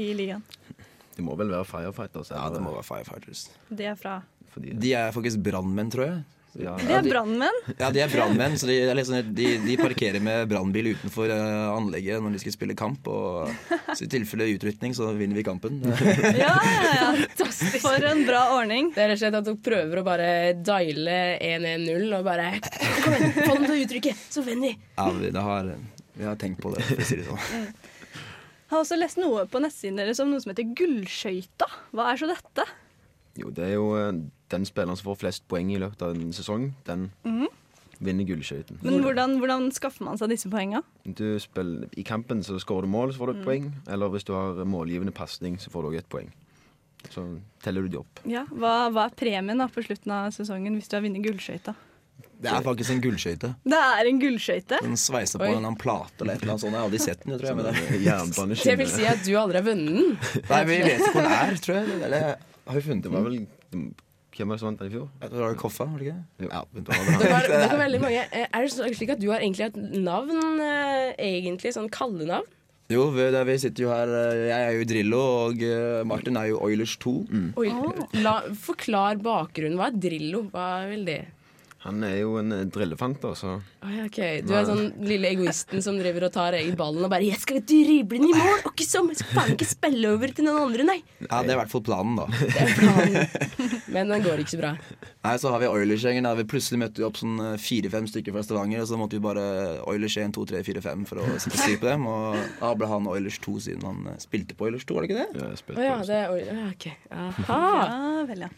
i 0.00 0.12
ligaen? 0.16 0.44
Det 1.16 1.24
må 1.24 1.34
vel 1.36 1.50
være 1.52 1.66
firefighters? 1.68 2.30
Ja, 2.32 2.46
det 2.52 2.60
må 2.64 2.72
være 2.76 2.86
Firefighters. 2.88 3.46
De 3.68 3.84
er 3.90 3.98
fra 4.00 4.20
Fordi, 4.54 4.72
De 4.80 4.94
er 4.96 5.12
faktisk 5.12 5.42
brannmenn, 5.44 5.90
tror 5.92 6.06
jeg. 6.08 6.22
ja, 6.60 6.72
De 6.76 6.92
er 6.92 7.06
brannmenn! 7.08 7.58
Ja, 7.78 7.90
de 7.92 8.00
er 8.04 8.10
brannmenn, 8.12 8.56
så 8.60 8.66
de, 8.68 9.04
sånn, 9.08 9.30
de, 9.36 9.46
de 9.64 9.76
parkerer 9.80 10.20
med 10.24 10.48
brannbil 10.50 10.90
utenfor 10.94 11.32
eh, 11.32 11.68
anlegget 11.72 12.20
når 12.24 12.34
de 12.36 12.40
skal 12.42 12.52
spille 12.56 12.76
kamp. 12.76 13.08
Og, 13.08 13.52
så 13.96 14.04
i 14.04 14.10
tilfelle 14.12 14.48
utrykning, 14.56 14.92
så 14.96 15.08
vinner 15.16 15.36
vi 15.40 15.44
kampen. 15.46 15.80
Ja, 16.42 16.52
ja, 16.56 16.92
ja. 16.98 17.48
For 17.82 18.04
en 18.08 18.24
bra 18.28 18.42
ordning. 18.58 18.90
Det 18.96 19.00
er 19.04 19.12
rett 19.12 19.20
og 19.20 19.22
slett 19.24 19.38
at 19.40 19.48
dere 19.48 19.62
prøver 19.68 20.00
å 20.02 20.04
bare 20.06 20.28
diale 20.64 21.16
110 21.40 22.12
og 22.18 22.28
bare 22.28 22.50
Kom 23.04 23.16
igjen, 23.16 23.32
få 23.42 23.56
dem 23.56 23.64
til 23.66 23.74
å 23.74 23.80
uttrykke, 23.86 24.14
så 24.32 24.44
vinner 24.46 24.72
vi! 24.72 24.76
Ja, 24.96 25.08
vi, 25.16 25.32
det 25.36 25.44
har, 25.48 25.72
vi 26.20 26.28
har 26.28 26.36
tenkt 26.40 26.60
på 26.64 26.72
det, 26.76 26.84
for 26.88 27.00
å 27.04 27.08
si 27.08 27.20
det 27.20 27.26
sånn. 27.28 27.72
Jeg 28.72 28.78
har 28.78 28.86
også 28.86 28.96
lest 28.96 29.18
noe 29.20 29.42
på 29.52 29.60
nettsiden 29.60 29.98
deres 30.00 30.20
om 30.24 30.30
noe 30.32 30.40
som 30.40 30.48
heter 30.54 30.70
Gullskøyta. 30.78 31.66
Hva 31.92 32.06
er 32.08 32.16
så 32.16 32.28
dette? 32.30 32.64
Jo, 33.36 33.50
det 33.52 33.66
er 33.66 33.74
jo 33.74 33.90
eh, 34.00 34.22
den 34.48 34.64
spilleren 34.64 34.96
som 34.96 35.10
får 35.10 35.18
flest 35.26 35.44
poeng 35.52 35.68
i 35.74 35.80
løpet 35.80 36.00
av 36.06 36.16
en 36.16 36.32
sesong, 36.32 36.70
den 36.88 37.10
vinner 38.02 38.24
gullskøyten. 38.24 38.80
Men 38.80 39.02
hvordan, 39.04 39.36
hvordan 39.42 39.68
skaffer 39.76 40.06
man 40.08 40.16
seg 40.16 40.32
disse 40.32 40.48
poengene? 40.48 40.80
Du 41.04 41.36
spiller, 41.36 41.84
I 42.00 42.04
kampen 42.08 42.40
så 42.42 42.56
skårer 42.64 42.88
du 42.88 42.94
mål, 42.96 43.12
så 43.12 43.20
får 43.20 43.30
du 43.30 43.34
et 43.36 43.44
poeng. 43.46 43.68
Eller 43.92 44.08
hvis 44.16 44.24
du 44.24 44.32
har 44.32 44.64
målgivende 44.64 45.12
pasning, 45.14 45.60
så 45.60 45.68
får 45.68 45.84
du 45.84 45.92
òg 45.92 46.00
et 46.00 46.10
poeng. 46.16 46.32
Så 47.12 47.26
teller 47.60 47.84
du 47.84 47.92
de 47.92 48.00
opp. 48.00 48.24
Ja, 48.24 48.46
hva, 48.48 48.88
hva 48.88 49.04
er 49.10 49.16
premien 49.20 49.60
da 49.60 49.68
på 49.68 49.84
slutten 49.84 50.16
av 50.16 50.32
sesongen 50.32 50.80
hvis 50.80 50.88
du 50.88 50.96
har 50.96 51.04
vunnet 51.04 51.28
Gullskøyta? 51.28 51.76
Det 52.42 52.50
er 52.50 52.64
faktisk 52.66 52.90
en 52.90 53.00
gullskøyte. 53.04 53.48
Det 53.70 53.78
er 53.78 54.08
en 54.10 54.16
gullskøyte. 54.18 54.78
Den 54.82 54.96
sveiser 54.98 55.38
på 55.38 55.44
Oi. 55.46 55.50
en 55.52 55.56
eller 55.60 55.68
annen 55.68 55.78
plate 55.78 56.24
eller 56.24 56.34
et 56.34 56.40
eller 56.42 56.54
annet 56.56 56.62
sånt. 56.64 56.72
Jeg 56.74 56.80
har 56.80 56.86
aldri 56.88 57.00
sett 57.04 57.20
den, 57.22 57.34
tror 57.38 57.46
jeg. 57.46 57.56
Men 57.56 57.68
det. 57.68 58.62
Det 58.66 58.78
vil 58.80 58.88
si 58.90 59.04
at 59.06 59.20
du 59.22 59.30
aldri 59.38 59.60
har 59.60 59.66
vunnet 59.68 59.92
den. 59.94 60.16
Nei, 60.50 60.62
vi 60.66 60.78
vet 60.82 60.96
ikke 61.04 61.12
hvor 61.14 61.28
den 61.28 61.36
er, 61.36 61.60
tror 61.66 61.76
jeg. 61.78 61.98
Eller 62.08 62.24
har 62.32 62.78
vi 62.80 62.82
funnet 62.88 63.04
Det 63.04 63.12
den? 63.12 63.14
var 63.14 63.28
vel 63.28 63.36
Hvem 64.32 64.48
var 64.48 64.56
det 64.56 64.62
som 64.64 64.68
vant 64.72 64.80
den 64.82 64.88
i 64.88 64.94
fjor? 64.96 65.06
Jeg 65.22 65.30
det 65.30 65.40
var 65.44 65.54
Koffa, 65.60 65.84
var 65.92 66.00
det 66.02 66.08
ikke? 66.08 66.22
Jo. 66.42 66.48
Ja, 66.50 66.62
Det 66.74 67.30
var, 67.30 67.46
det 67.52 67.60
var 67.70 67.80
veldig 67.84 68.00
mange 68.02 68.22
Eh, 68.32 68.46
Er 68.48 68.64
det 68.66 68.96
slik 68.96 69.12
at 69.14 69.20
du 69.22 69.28
har 69.30 69.44
egentlig 69.44 69.66
et 69.68 69.76
navn, 70.02 70.40
eh, 70.66 71.12
egentlig 71.28 71.72
sånn 71.76 71.90
kallenavn? 71.92 72.48
Jo, 72.90 73.04
vi, 73.14 73.28
vi 73.46 73.54
sitter 73.62 73.84
jo 73.86 73.92
her 73.92 74.10
eh, 74.18 74.40
Jeg 74.48 74.64
er 74.66 74.74
jo 74.80 74.88
Drillo, 74.88 75.20
og 75.46 75.62
Martin 76.10 76.40
er 76.40 76.48
jo 76.50 76.58
Oilers 76.66 76.96
2. 77.04 77.14
Oi, 77.60 77.68
la, 78.24 78.34
forklar 78.66 79.20
bakgrunnen. 79.22 79.78
Hva 79.78 79.92
er 79.92 80.00
Drillo? 80.08 80.42
Hva 80.50 80.66
vil 80.90 81.06
det? 81.06 81.20
Han 81.82 82.02
er 82.06 82.20
jo 82.20 82.36
en 82.38 82.54
eh, 82.54 82.64
drillefant, 82.70 83.24
altså. 83.26 83.56
så 83.58 83.88
Oi, 83.88 83.96
ok, 84.04 84.18
Du 84.46 84.52
er 84.54 84.66
sånn 84.68 84.92
lille 85.02 85.32
egoisten 85.34 85.82
som 85.82 85.96
driver 85.98 86.28
og 86.28 86.34
tar 86.34 86.54
egen 86.58 86.76
ballen 86.78 87.02
og 87.02 87.10
bare 87.10 87.26
'Jeg 87.26 87.40
skal 87.42 87.58
drible 87.66 88.20
den 88.20 88.28
i 88.30 88.36
mål, 88.36 88.60
og 88.62 88.70
ikke 88.70 88.86
som, 88.86 89.08
jeg 89.10 89.18
skal 89.18 89.34
faen 89.40 89.54
ikke 89.56 89.66
spille 89.66 90.12
over 90.14 90.30
til 90.30 90.46
noen 90.46 90.68
andre', 90.68 90.86
nei. 90.86 91.00
Ja, 91.26 91.42
Det 91.42 91.50
er 91.50 91.56
i 91.56 91.60
hvert 91.62 91.72
fall 91.72 91.82
planen, 91.82 92.14
da. 92.20 92.26
Det 92.30 92.62
er 92.62 92.74
planen. 92.78 93.80
Men 93.94 94.14
den 94.14 94.22
går 94.22 94.44
ikke 94.44 94.54
så 94.54 94.60
bra. 94.62 94.72
Nei, 95.24 95.36
Så 95.42 95.50
har 95.50 95.58
vi 95.58 95.66
Oilers-gjengen. 95.66 96.30
Vi 96.36 96.44
plutselig 96.44 96.78
møtte 96.78 97.02
vi 97.02 97.08
opp 97.08 97.18
sånn 97.18 97.40
eh, 97.40 97.58
fire-fem 97.58 98.06
stykker 98.06 98.32
fra 98.32 98.42
Stavanger. 98.46 98.84
Og 98.84 98.88
så 98.88 98.98
måtte 99.00 99.18
vi 99.18 99.24
bare 99.26 99.44
Oilers 99.90 100.16
1, 100.16 100.32
2, 100.38 100.46
3, 100.54 100.62
4, 100.70 100.84
5 100.86 101.04
for 101.10 101.22
å 101.22 101.26
sette 101.42 101.58
styr 101.58 101.78
på 101.82 101.90
dem. 101.90 102.06
Og 102.06 102.38
da 102.60 102.72
ble 102.78 102.86
han 102.90 103.10
Oilers 103.10 103.38
2 103.42 103.58
siden 103.66 103.86
han 103.88 104.06
eh, 104.12 104.20
spilte 104.22 104.54
på 104.54 104.70
Oilers 104.70 104.86
2, 104.86 104.94
var 104.94 105.06
det 105.06 105.10
ikke 105.10 105.22
det? 105.22 105.42
ja, 105.42 105.50
jeg 105.50 105.62
spilte 105.64 105.82
oh, 105.82 105.86
ja, 105.86 105.98
på 105.98 106.06
det 106.06 106.18
er 106.22 106.32
oi, 106.32 106.40
ja, 106.46 106.70
ok. 106.70 106.86
Aha. 107.26 107.60
Ja 107.90 108.24
vel, 108.30 108.46
ja. 108.46 108.52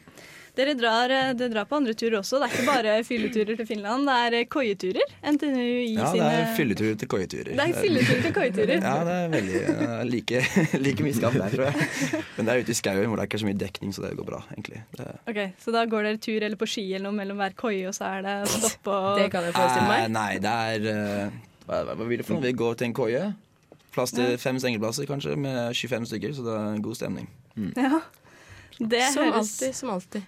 Dere 0.55 0.75
drar, 0.79 1.11
eh, 1.11 1.33
dere 1.35 1.51
drar 1.51 1.65
på 1.67 1.75
andre 1.81 1.93
turer 1.99 2.21
også. 2.21 2.39
Det 2.39 2.47
er 2.47 2.53
ikke 2.55 2.67
bare 2.69 2.91
fylleturer 3.03 3.57
til 3.59 3.67
Finland, 3.67 4.05
det 4.07 4.15
er 4.27 4.35
eh, 4.39 4.45
koieturer. 4.47 5.09
NTNU 5.27 5.59
i 5.59 5.95
Ja, 5.97 6.13
det 6.15 6.29
er 6.31 6.53
fylleturer 6.55 6.99
til 7.01 7.09
koieturer. 7.11 7.51
Det 7.59 7.65
er 7.65 7.81
fylleturer 7.83 8.21
til 8.23 8.35
koieturer. 8.37 8.75
Ja, 8.85 8.93
det 9.09 9.17
er 9.17 9.33
veldig 9.33 9.63
uh, 9.65 10.05
like, 10.07 10.43
like 10.87 11.03
mye 11.03 11.15
skam 11.19 11.35
der, 11.41 11.51
tror 11.57 11.65
jeg. 11.73 12.23
Men 12.37 12.47
det 12.47 12.55
er 12.55 12.63
ute 12.63 12.71
i 12.71 12.79
skauen 12.79 13.09
hvor 13.11 13.19
det 13.19 13.25
er 13.25 13.31
ikke 13.33 13.41
så 13.43 13.49
mye 13.51 13.59
dekning, 13.65 13.95
så 13.97 14.05
det 14.07 14.13
går 14.21 14.29
bra, 14.31 14.41
egentlig. 14.55 14.85
Det, 14.95 15.09
Ok, 15.33 15.41
Så 15.65 15.75
da 15.75 15.83
går 15.91 16.07
dere 16.07 16.21
tur 16.23 16.47
eller 16.47 16.61
på 16.61 16.69
ski 16.71 16.85
eller 16.95 17.09
noe 17.09 17.19
mellom 17.19 17.43
hver 17.43 17.57
koie, 17.59 17.83
og 17.91 17.97
så 17.99 18.13
er 18.19 18.23
det 18.29 18.37
stopp 18.55 18.93
og 18.95 19.09
Det 19.19 19.27
kan 19.35 19.49
jeg 19.49 19.57
forestille 19.59 19.89
Eh, 19.89 19.91
meg. 19.91 20.13
nei, 20.15 20.39
det 20.45 20.55
er 20.69 20.87
uh, 20.87 21.41
hva, 21.67 21.81
hva 21.91 22.07
vil 22.07 22.23
det 22.23 22.29
for 22.29 22.39
noe? 22.39 22.47
Vi 22.47 22.53
går 22.63 22.79
til 22.79 22.91
en 22.93 22.95
koie. 23.01 23.25
Plass 23.95 24.15
til 24.15 24.39
fem 24.43 24.59
sengeplasser, 24.63 25.07
kanskje, 25.11 25.35
med 25.39 25.75
25 25.75 26.07
stykker, 26.13 26.33
så 26.39 26.47
det 26.47 26.55
er 26.61 26.71
en 26.79 26.83
god 26.87 26.95
stemning. 26.99 27.27
Ja. 27.75 28.01
Det 28.79 29.03
Som 29.15 29.23
høres 29.29 29.37
alltid, 29.43 29.75
som 29.79 29.91
alltid. 29.95 30.23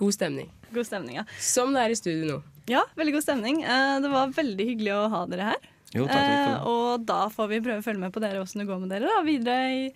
God 0.00 0.14
stemning. 0.16 0.48
god 0.72 0.86
stemning, 0.88 1.16
ja. 1.20 1.24
Som 1.42 1.74
det 1.76 1.82
er 1.84 1.92
i 1.94 1.98
studio 1.98 2.24
nå. 2.30 2.38
Ja, 2.70 2.84
veldig 2.96 3.12
god 3.18 3.24
stemning. 3.26 3.60
Eh, 3.64 3.98
Det 4.00 4.10
var 4.12 4.32
veldig 4.36 4.66
hyggelig 4.72 4.94
å 4.96 5.02
ha 5.12 5.24
dere 5.28 5.50
her. 5.52 5.60
Jo, 5.92 6.06
takk, 6.06 6.14
takk 6.22 6.48
Eh. 6.60 6.66
Og 6.70 7.04
da 7.04 7.24
får 7.28 7.48
vi 7.50 7.58
prøve 7.60 7.82
å 7.82 7.84
følge 7.84 8.00
med 8.04 8.12
på 8.14 8.20
dere 8.22 8.40
åssen 8.40 8.62
det 8.62 8.66
går 8.70 8.80
med 8.80 8.90
dere 8.94 9.10
da, 9.10 9.20
videre 9.26 9.56
i, 9.74 9.92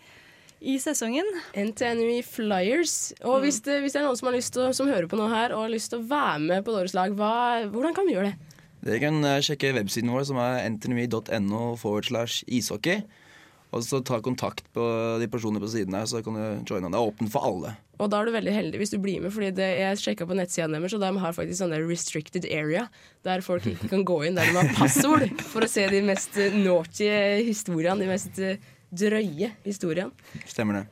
i 0.60 0.74
sesongen. 0.82 1.24
NTNU 1.54 2.08
i 2.18 2.22
Flyers. 2.26 3.12
Og 3.22 3.40
hvis 3.44 3.60
det, 3.62 3.78
hvis 3.84 3.94
det 3.94 4.02
er 4.02 4.08
noen 4.08 4.18
som, 4.18 4.26
har 4.28 4.34
lyst 4.36 4.52
til, 4.56 4.66
å- 4.66 4.74
som 4.74 4.88
hører 4.90 5.06
på 5.08 5.16
noe 5.20 5.30
her 5.30 5.54
og 5.54 5.62
har 5.68 5.72
lyst 5.72 5.90
til 5.94 6.00
å 6.02 6.08
være 6.10 6.40
med 6.40 6.64
på 6.66 6.74
deres 6.74 6.94
lag, 6.98 7.14
hva, 7.14 7.64
hvordan 7.70 7.94
kan 7.94 8.06
vi 8.10 8.14
gjøre 8.16 8.32
det? 8.32 8.38
Dere 8.84 9.00
kan 9.00 9.22
eh, 9.24 9.38
sjekke 9.40 9.70
websiden 9.78 10.10
vår, 10.12 10.26
som 10.28 10.36
er 10.42 10.66
ntnui.no 10.74 11.76
forward 11.80 12.04
slash 12.10 12.42
ishockey. 12.48 13.04
Og 13.74 13.82
så 13.82 13.98
ta 14.06 14.20
kontakt 14.22 14.66
på 14.74 14.84
de 15.18 15.26
personene 15.30 15.62
på 15.62 15.70
siden 15.72 15.96
her, 15.96 16.06
så 16.06 16.22
kan 16.22 16.36
du 16.38 16.70
joine. 16.70 16.90
Det 16.92 16.98
er 16.98 17.08
åpent 17.08 17.32
for 17.32 17.46
alle. 17.48 17.74
Og 17.98 18.10
da 18.10 18.20
er 18.20 18.28
du 18.28 18.34
veldig 18.34 18.54
heldig 18.54 18.80
hvis 18.80 18.94
du 18.94 18.98
blir 19.02 19.22
med, 19.22 19.32
fordi 19.34 19.50
det, 19.54 19.68
jeg 19.80 20.00
sjekka 20.02 20.28
på 20.30 20.36
nettsida 20.38 20.68
deres, 20.70 20.94
og 20.96 21.02
de 21.02 21.10
har 21.24 21.36
faktisk 21.36 21.60
sånn 21.60 21.74
der 21.74 21.86
restricted 21.86 22.46
area, 22.50 22.86
der 23.26 23.44
folk 23.46 23.66
ikke 23.70 23.90
kan 23.92 24.06
gå 24.06 24.20
inn, 24.28 24.38
der 24.38 24.50
de 24.50 24.58
har 24.58 24.70
passord 24.78 25.26
for 25.52 25.66
å 25.66 25.70
se 25.70 25.86
de 25.90 26.02
mest 26.06 26.38
eh, 26.38 26.54
naughty 26.54 27.10
historiene, 27.46 28.02
de 28.02 28.10
mest 28.10 28.42
eh, 28.42 28.62
drøye 28.94 29.54
historiene. 29.66 30.10
Stemmer 30.50 30.82
det. 30.82 30.86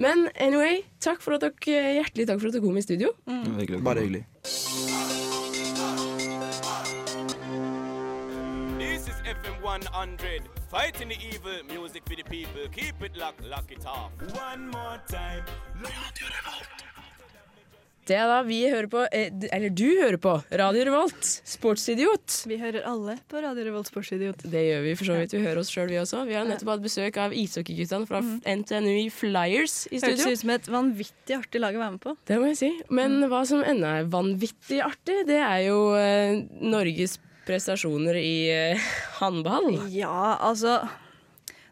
Men 0.00 0.30
anyway, 0.40 0.80
takk 1.02 1.20
for 1.20 1.36
at 1.36 1.44
dere, 1.44 1.96
hjertelig 2.00 2.30
takk 2.30 2.40
for 2.40 2.48
at 2.48 2.56
dere 2.56 2.64
kom 2.64 2.80
i 2.80 2.86
studio. 2.86 3.14
Mm. 3.28 3.82
Bare 3.84 4.06
hyggelig. 4.06 4.24
100. 9.84 10.42
Fighting 10.70 11.08
the 11.08 11.18
evil, 11.18 11.62
music 11.68 12.02
for 12.06 12.16
the 12.16 12.22
people. 12.24 12.68
Keep 12.72 13.02
it 13.02 13.16
locked, 13.16 13.44
lock 13.44 13.70
it 13.70 13.84
off. 13.86 14.10
One 14.34 14.68
more 14.70 15.00
time. 15.08 15.44
Det 18.10 18.16
er 18.18 18.26
da 18.26 18.40
vi 18.42 18.58
hører 18.66 18.88
på, 18.90 19.04
eh, 19.14 19.30
eller 19.54 19.70
du 19.70 19.86
hører 20.00 20.16
på, 20.18 20.32
Radio 20.58 20.82
Revolt, 20.88 21.26
Sportsidiot. 21.46 22.40
Vi 22.50 22.56
hører 22.58 22.82
alle 22.88 23.14
på 23.30 23.38
Radio 23.44 23.68
Revolt 23.68 23.86
Sportsidiot. 23.86 24.42
Det 24.50 24.62
gjør 24.66 24.82
vi 24.82 24.94
for 24.98 25.10
så 25.12 25.18
vidt. 25.20 25.36
Vi 25.36 25.42
hører 25.44 25.60
oss 25.60 25.70
sjøl, 25.70 25.86
vi 25.92 26.00
også. 26.00 26.24
Vi 26.26 26.34
har 26.34 26.48
nettopp 26.48 26.72
hatt 26.72 26.82
besøk 26.82 27.20
av 27.22 27.36
ishockeyguttene 27.36 28.08
fra 28.10 28.22
NTNU 28.24 28.96
i 29.04 29.08
Flyers 29.14 29.84
i 29.92 30.00
Hørtes 30.00 30.24
studio. 30.24 30.32
ut 30.32 30.42
som 30.42 30.54
et 30.56 30.70
vanvittig 30.74 31.38
artig 31.38 31.62
lag 31.62 31.78
å 31.78 31.84
være 31.84 31.94
med 31.94 32.02
på. 32.02 32.16
Det 32.26 32.40
må 32.40 32.50
jeg 32.50 32.58
si. 32.64 32.72
Men 32.90 33.20
hva 33.30 33.44
som 33.46 33.62
ennå 33.62 33.94
er 34.00 34.10
vanvittig 34.10 34.82
artig, 34.82 35.20
det 35.30 35.38
er 35.38 35.66
jo 35.68 35.80
eh, 35.94 36.40
Norges 36.66 37.20
prestasjoner 37.46 38.18
i 38.20 38.34
eh, 38.54 38.90
håndball. 39.20 39.76
Ja, 39.94 40.36
altså 40.40 40.80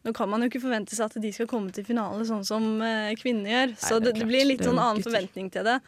Nå 0.06 0.12
kan 0.14 0.30
man 0.30 0.40
jo 0.40 0.48
ikke 0.48 0.62
forvente 0.62 0.94
seg 0.94 1.10
at 1.10 1.16
de 1.20 1.30
skal 1.34 1.48
komme 1.50 1.72
til 1.75 1.84
finale 1.84 2.22
sånn 2.25 2.44
som 2.46 2.64
kvinner 2.78 3.16
kvinnene 3.18 3.50
gjør. 3.50 3.72
Så 3.82 3.98
det 4.00 4.14
det, 4.16 4.28
blir 4.30 4.46
litt 4.46 4.62
sånn 4.64 4.78
annen 4.78 5.02
gutter. 5.02 5.10
forventning 5.10 5.50
til 5.52 5.66
det. 5.66 5.80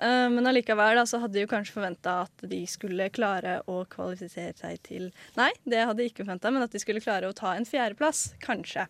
Uh, 0.00 0.30
men 0.32 0.46
allikevel 0.48 0.96
da, 0.96 1.02
så 1.04 1.18
hadde 1.20 1.36
de 1.36 1.42
jo 1.42 1.48
kanskje 1.50 1.74
forventa 1.74 2.22
at 2.24 2.44
de 2.48 2.62
skulle 2.70 3.10
klare 3.12 3.58
å 3.68 3.82
kvalifisere 3.92 4.54
seg 4.56 4.78
til 4.86 5.10
Nei, 5.36 5.50
det 5.68 5.82
hadde 5.82 6.00
de 6.00 6.06
ikke 6.08 6.24
forventa, 6.24 6.52
men 6.54 6.64
at 6.64 6.72
de 6.72 6.80
skulle 6.80 7.02
klare 7.04 7.28
å 7.28 7.36
ta 7.36 7.52
en 7.52 7.68
fjerdeplass. 7.68 8.30
Kanskje. 8.40 8.86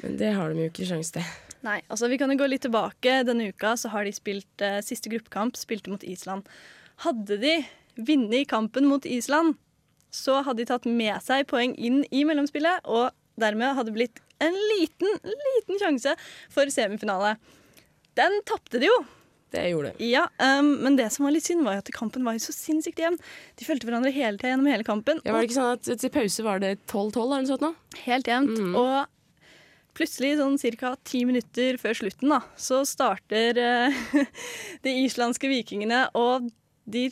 Men 0.00 0.16
det 0.16 0.32
har 0.38 0.54
de 0.54 0.64
jo 0.64 0.70
ikke 0.72 0.88
sjanse 0.88 1.18
til. 1.18 1.28
Nei, 1.66 1.82
altså 1.92 2.08
Vi 2.08 2.16
kan 2.20 2.32
jo 2.32 2.38
gå 2.40 2.48
litt 2.48 2.64
tilbake. 2.64 3.18
Denne 3.28 3.50
uka 3.52 3.74
så 3.76 3.92
har 3.92 4.08
de 4.08 4.14
spilt 4.16 4.64
uh, 4.64 4.78
siste 4.84 5.12
gruppekamp, 5.12 5.60
spilte 5.60 5.92
mot 5.92 6.06
Island. 6.08 6.48
Hadde 7.04 7.36
de 7.42 7.58
vunnet 8.00 8.48
kampen 8.48 8.88
mot 8.88 9.04
Island, 9.04 9.58
så 10.16 10.40
hadde 10.46 10.62
de 10.62 10.70
tatt 10.70 10.88
med 10.88 11.20
seg 11.24 11.46
poeng 11.50 11.74
inn 11.76 12.02
i 12.10 12.24
mellomspillet, 12.28 12.86
og 12.88 13.12
dermed 13.40 13.76
hadde 13.76 13.94
blitt 13.94 14.22
en 14.42 14.56
liten, 14.72 15.20
liten 15.24 15.80
sjanse 15.80 16.16
for 16.52 16.72
semifinale. 16.72 17.36
Den 18.16 18.40
tapte 18.48 18.80
de 18.80 18.88
jo. 18.88 18.98
Det 19.54 19.62
gjorde 19.70 19.92
de. 19.94 20.08
Ja, 20.10 20.26
um, 20.42 20.72
Men 20.82 20.96
det 20.98 21.06
som 21.14 21.24
var 21.24 21.34
litt 21.36 21.46
synd, 21.46 21.64
var 21.64 21.80
at 21.80 21.90
kampen 21.94 22.24
var 22.26 22.36
jo 22.36 22.42
så 22.48 22.54
sinnssykt 22.54 23.00
jevn. 23.00 23.18
De 23.56 23.66
fulgte 23.68 23.88
hverandre 23.88 24.12
hele 24.14 24.40
tida 24.40 24.52
gjennom 24.52 24.70
hele 24.72 24.86
kampen. 24.86 25.20
Ja, 25.24 25.32
var 25.32 25.44
det 25.44 25.50
ikke 25.50 25.60
sånn 25.60 25.76
at 25.76 26.02
til 26.02 26.12
pause 26.12 26.46
var 26.46 26.62
det 26.64 26.72
12-12 26.90 27.20
eller 27.22 27.44
noe 27.44 27.50
sånt 27.52 27.64
nå? 27.64 27.72
Helt 28.06 28.30
jevnt. 28.30 28.58
Og 28.74 28.96
plutselig, 29.96 30.34
sånn 30.40 30.58
ca. 30.80 30.92
ti 31.08 31.22
minutter 31.28 31.78
før 31.80 31.96
slutten, 31.96 32.34
da, 32.34 32.42
så 32.60 32.82
starter 32.88 33.56
uh, 33.56 34.26
de 34.84 34.96
islandske 35.06 35.48
vikingene, 35.48 36.02
og 36.18 36.50
de 36.86 37.08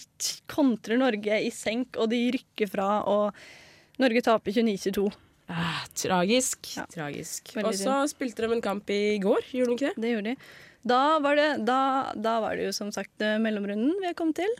kontrer 0.50 1.00
Norge 1.00 1.38
i 1.44 1.50
senk, 1.54 1.98
og 2.00 2.10
de 2.12 2.20
rykker 2.36 2.70
fra, 2.70 2.88
og 3.10 4.00
Norge 4.02 4.22
taper 4.26 4.54
29-22. 4.54 5.08
Ah, 5.52 5.82
tragisk. 5.98 6.70
Ja. 6.78 6.86
Tragisk. 6.88 7.52
Og 7.60 7.74
så 7.76 7.98
spilte 8.08 8.46
de 8.46 8.56
en 8.56 8.64
kamp 8.64 8.88
i 8.90 9.18
går, 9.22 9.50
gjorde 9.52 9.74
de 9.74 9.76
ikke 9.76 9.90
det? 9.90 10.04
Det 10.04 10.14
gjorde 10.14 10.32
de. 10.32 10.52
Da 10.84 11.02
var 11.24 11.36
det, 11.40 11.48
da, 11.64 11.80
da 12.16 12.38
var 12.44 12.56
det 12.56 12.68
jo 12.68 12.74
som 12.76 12.90
sagt 12.92 13.22
eh, 13.24 13.38
mellomrunden 13.40 13.96
vi 14.00 14.08
har 14.08 14.16
kommet 14.16 14.40
til. 14.42 14.56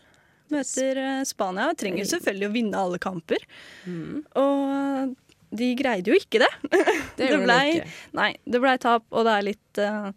Møter 0.53 0.99
Spania. 1.01 1.25
Spania. 1.29 1.67
Trenger 1.81 2.09
selvfølgelig 2.09 2.49
å 2.49 2.55
vinne 2.55 2.81
alle 2.81 3.01
kamper. 3.01 3.45
Og 4.41 5.15
de 5.55 5.69
greide 5.79 6.13
jo 6.13 6.19
ikke 6.19 6.43
det. 6.43 6.51
Det 7.19 7.29
gjorde 7.31 7.49
de 7.49 7.75
ikke. 7.79 7.93
Nei, 8.19 8.31
det 8.45 8.61
blei 8.63 8.75
tap, 8.83 9.07
og 9.13 9.27
det 9.29 9.35
er 9.35 9.47
litt 9.49 9.81
eh, 9.83 10.09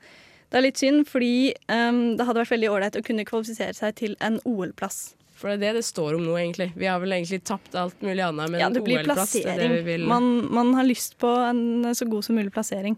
det 0.48 0.60
er 0.60 0.64
litt 0.64 0.80
synd, 0.80 1.04
fordi 1.10 1.52
um, 1.68 2.18
det 2.18 2.28
hadde 2.28 2.42
vært 2.44 2.54
veldig 2.56 2.72
ålreit 2.72 2.98
å 3.00 3.04
kunne 3.04 3.28
kvalifisere 3.28 3.76
seg 3.76 3.96
til 4.00 4.16
en 4.24 4.40
OL-plass. 4.48 5.12
For 5.38 5.52
det 5.52 5.58
er 5.58 5.62
det 5.68 5.84
det 5.84 5.86
står 5.86 6.16
om 6.18 6.24
nå, 6.26 6.38
egentlig. 6.40 6.72
Vi 6.80 6.88
har 6.90 7.02
vel 7.04 7.14
egentlig 7.14 7.44
tapt 7.46 7.76
alt 7.78 8.00
mulig 8.02 8.24
annet, 8.26 8.54
men 8.54 8.64
Ja, 8.64 8.72
det 8.74 8.82
blir 8.86 9.04
OL-plass 9.04 9.36
det 9.36 9.44
er 9.46 9.60
det 9.62 9.70
vi 9.76 9.84
vil. 9.92 10.08
Man, 10.10 10.48
man 10.54 10.74
har 10.80 10.88
lyst 10.88 11.18
på 11.22 11.30
en 11.46 11.86
så 11.94 12.08
god 12.10 12.26
som 12.26 12.40
mulig 12.40 12.54
plassering. 12.56 12.98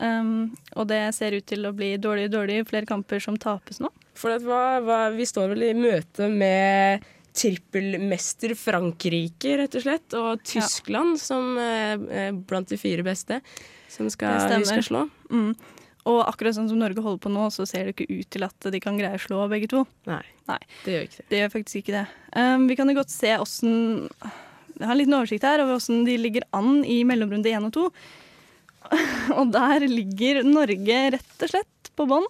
Um, 0.00 0.56
og 0.76 0.88
det 0.90 1.00
ser 1.16 1.36
ut 1.38 1.46
til 1.48 1.68
å 1.68 1.72
bli 1.76 1.94
dårlig 2.02 2.26
og 2.30 2.34
dårlig. 2.40 2.58
Flere 2.68 2.88
kamper 2.88 3.22
som 3.22 3.38
tapes 3.40 3.78
nå. 3.80 3.92
For 4.16 4.34
at 4.34 4.44
hva, 4.44 4.80
hva, 4.84 4.98
vi 5.14 5.28
står 5.28 5.54
vel 5.54 5.68
i 5.68 5.76
møte 5.76 6.28
med 6.32 7.04
trippelmester 7.36 8.56
Frankrike, 8.56 9.58
rett 9.60 9.76
og 9.76 9.84
slett, 9.84 10.16
og 10.16 10.44
Tyskland 10.48 11.18
som 11.20 11.56
eh, 11.60 11.96
er 12.24 12.36
blant 12.48 12.70
de 12.72 12.78
fire 12.80 13.04
beste 13.04 13.42
som 13.92 14.08
skal, 14.10 14.48
Det 14.48 14.62
vi 14.64 14.70
skal 14.70 14.86
slå. 14.86 15.02
Mm. 15.28 15.52
Og 16.06 16.20
akkurat 16.22 16.54
sånn 16.54 16.68
som 16.70 16.78
Norge 16.78 17.02
holder 17.02 17.22
på 17.24 17.32
nå, 17.34 17.48
så 17.50 17.66
ser 17.66 17.88
det 17.88 17.96
ikke 17.96 18.06
ut 18.12 18.28
til 18.30 18.46
at 18.46 18.68
de 18.72 18.80
kan 18.82 18.98
greie 18.98 19.18
å 19.18 19.22
slå 19.22 19.46
begge 19.50 19.68
to. 19.72 19.82
Nei, 20.06 20.22
Nei. 20.46 20.60
det 20.84 20.94
gjør 20.94 21.06
ikke 21.08 21.18
det. 21.18 21.26
Det 21.32 21.40
gjør 21.40 21.52
faktisk 21.56 21.80
ikke 21.80 21.96
det. 21.96 22.04
Um, 22.38 22.66
vi 22.70 22.76
kan 22.78 22.92
jo 22.92 22.98
godt 23.00 23.14
se 23.14 23.32
åssen 23.42 23.74
Jeg 24.76 24.84
har 24.84 24.94
en 24.94 25.00
liten 25.00 25.16
oversikt 25.18 25.46
her 25.48 25.64
over 25.64 25.80
åssen 25.80 26.04
de 26.06 26.14
ligger 26.20 26.46
an 26.56 26.84
i 26.86 27.00
mellomrunde 27.08 27.50
én 27.50 27.66
og 27.66 27.74
to. 27.74 27.86
og 29.38 29.54
der 29.54 29.86
ligger 29.90 30.44
Norge 30.46 30.98
rett 31.16 31.46
og 31.46 31.54
slett 31.54 31.90
på 31.98 32.06
bånn. 32.06 32.28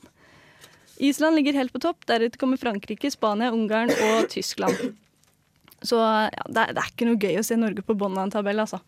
Island 1.05 1.37
ligger 1.37 1.59
helt 1.59 1.75
på 1.75 1.83
topp. 1.85 2.07
Deretter 2.09 2.41
kommer 2.41 2.61
Frankrike, 2.61 3.11
Spania, 3.13 3.53
Ungarn 3.53 3.93
og 3.93 4.29
Tyskland. 4.33 4.97
Så 5.85 6.01
ja, 6.01 6.47
det, 6.49 6.63
er, 6.63 6.73
det 6.73 6.81
er 6.81 6.93
ikke 6.95 7.11
noe 7.11 7.21
gøy 7.21 7.43
å 7.43 7.45
se 7.45 7.59
Norge 7.61 7.85
på 7.85 7.97
bånn 7.99 8.17
av 8.17 8.31
en 8.31 8.33
tabell, 8.33 8.63
altså. 8.63 8.81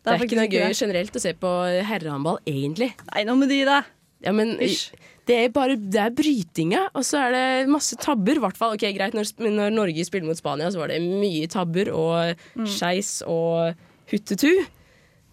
Det 0.00 0.14
er 0.14 0.22
ikke 0.24 0.38
noe 0.38 0.48
gøy 0.48 0.70
generelt 0.72 1.16
å 1.18 1.20
se 1.20 1.34
på 1.36 1.48
herrehåndball, 1.88 2.38
egentlig. 2.48 2.94
Nei, 3.10 3.24
nå 3.28 3.34
med 3.36 3.50
de, 3.52 3.64
da. 3.68 3.82
Ja, 4.24 4.32
men 4.36 4.56
Ish. 4.60 4.90
det 5.28 5.36
er 5.46 5.52
bare 5.54 5.76
det 5.80 6.00
er 6.02 6.10
brytinga, 6.12 6.82
og 6.94 7.04
så 7.08 7.22
er 7.26 7.32
det 7.32 7.68
masse 7.72 7.96
tabber. 7.96 8.40
Hvert 8.42 8.58
fall, 8.58 8.74
ok, 8.76 8.84
greit, 8.96 9.14
når, 9.16 9.30
når 9.48 9.70
Norge 9.72 10.04
spiller 10.04 10.28
mot 10.28 10.36
Spania, 10.36 10.68
så 10.74 10.82
var 10.82 10.92
det 10.92 11.00
mye 11.02 11.48
tabber 11.48 11.92
og 11.94 12.34
Mm. 12.58 12.66
skeis 12.68 13.22
og 13.26 13.74
huttetu. 14.12 14.50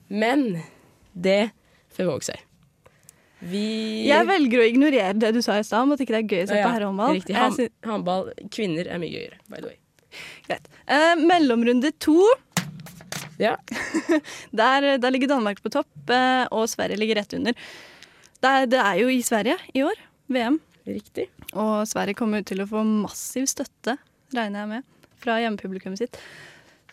Men 0.10 0.62
det 1.13 1.50
får 1.98 2.08
våge 2.08 2.29
seg. 2.29 2.44
Vi 3.41 4.08
Jeg 4.08 4.25
velger 4.25 4.63
å 4.63 4.65
ignorere 4.65 5.12
det 5.20 5.29
du 5.36 5.41
sa 5.46 5.60
i 5.60 5.65
stad 5.67 5.84
om 5.86 5.91
at 5.94 6.00
ikke 6.01 6.15
det 6.15 6.22
er 6.24 6.32
gøy 6.32 6.44
å 6.46 6.48
se 6.50 6.56
Ja, 6.58 6.63
på 6.65 6.74
herrehåndball. 6.74 7.17
Riktig. 7.20 7.36
Ham, 7.38 7.58
håndball 7.86 8.32
kvinner 8.50 8.88
er 8.89 8.98
mye 9.03 9.12
gøyere, 9.13 9.38
by 9.51 9.60
the 9.62 9.67
way. 9.67 9.77
Greit. 10.48 10.65
Eh, 10.88 11.13
mellomrunde 11.22 11.91
to. 12.01 12.15
Ja. 13.38 13.56
Der, 14.58 14.98
der 14.98 15.12
ligger 15.13 15.27
Danmark 15.36 15.60
på 15.62 15.70
topp, 15.70 15.91
eh, 16.10 16.48
og 16.50 16.65
Sverige 16.72 16.98
ligger 16.98 17.20
rett 17.20 17.36
under. 17.38 17.53
Det 18.44 18.50
er, 18.53 18.67
det 18.70 18.82
er 18.84 19.00
jo 19.01 19.08
i 19.10 19.22
Sverige 19.25 19.58
i 19.74 19.82
år, 19.86 19.98
VM. 20.29 20.60
Riktig. 20.88 21.25
Og 21.58 21.82
Sverige 21.89 22.15
kommer 22.20 22.44
til 22.48 22.62
å 22.63 22.67
få 22.70 22.84
massiv 22.88 23.48
støtte, 23.50 23.98
regner 24.36 24.63
jeg 24.63 24.70
med, 24.75 24.86
fra 25.24 25.39
hjemmepublikummet 25.41 26.03
sitt. 26.03 26.20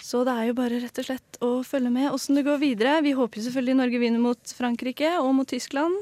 Så 0.05 0.25
det 0.27 0.33
er 0.35 0.49
jo 0.51 0.57
bare 0.59 0.81
rett 0.83 0.99
og 1.01 1.07
slett 1.07 1.39
å 1.45 1.51
følge 1.65 1.93
med 1.93 2.11
åssen 2.13 2.37
det 2.37 2.43
går 2.45 2.59
videre. 2.61 2.97
Vi 3.05 3.13
håper 3.17 3.41
jo 3.41 3.47
selvfølgelig 3.47 3.77
Norge 3.79 4.01
vinner 4.03 4.21
mot 4.25 4.53
Frankrike 4.59 5.15
og 5.21 5.31
mot 5.39 5.49
Tyskland. 5.49 5.95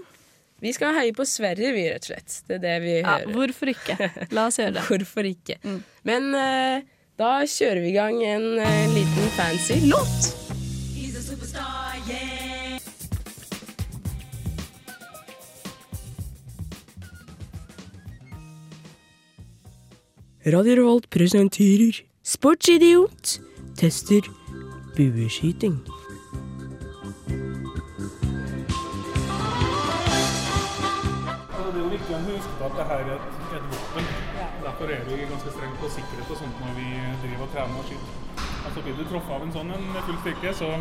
Vi 0.63 0.73
skal 0.75 0.95
heie 0.95 1.15
på 1.15 1.27
Sverige, 1.27 1.73
vi, 1.75 1.85
rett 1.91 2.07
og 2.07 2.13
slett. 2.13 2.37
Det 2.49 2.59
er 2.61 2.63
det 2.65 2.75
vi 2.85 2.95
Ja, 3.01 3.19
hører. 3.19 3.33
hvorfor 3.35 3.73
ikke? 3.75 3.97
La 4.35 4.47
oss 4.51 4.59
gjøre 4.63 4.77
det. 4.79 4.85
Hvorfor 4.91 5.29
ikke? 5.31 5.59
Mm. 5.67 5.81
Men 6.09 6.29
uh, 6.39 6.93
da 7.19 7.33
kjører 7.51 7.83
vi 7.83 7.91
i 7.93 7.97
gang 7.99 8.23
en 8.27 8.49
uh, 8.63 8.95
liten 8.95 9.35
fancy 9.39 9.83
låt. 9.91 10.42
Radio 20.45 20.75
Revolt 20.75 21.07
presenterer 21.09 22.03
Sportsidiot 22.25 23.41
tester 23.79 24.27
bueskyting. 24.97 25.77
Det 31.47 31.61
er 31.63 31.77
jo 31.79 31.85
viktig 31.93 32.17
å 32.17 32.19
huske 32.27 32.57
på 32.59 32.67
at 32.67 32.75
det 32.75 32.87
her 32.89 33.05
er 33.05 33.13
et, 33.15 33.29
et 33.55 33.69
våpen. 33.71 34.11
Derfor 34.65 34.91
er 34.91 35.07
vi 35.07 35.21
ganske 35.31 35.55
strenge 35.55 35.79
på 35.79 35.93
sikkerhet 35.95 36.35
og 36.35 36.43
sånt 36.43 36.57
når 36.65 36.75
vi 36.81 36.89
driver 37.23 37.47
og 37.47 37.55
trener 37.55 37.79
og 37.79 37.87
skyter. 37.93 38.43
Altså 38.67 38.79
Blir 38.83 38.99
du 38.99 39.05
truffet 39.07 39.33
av 39.39 39.47
en 39.47 39.55
sånn 39.61 39.71
en 39.79 39.89
med 39.95 40.03
full 40.09 40.21
styrke, 40.25 40.57
så 40.59 40.73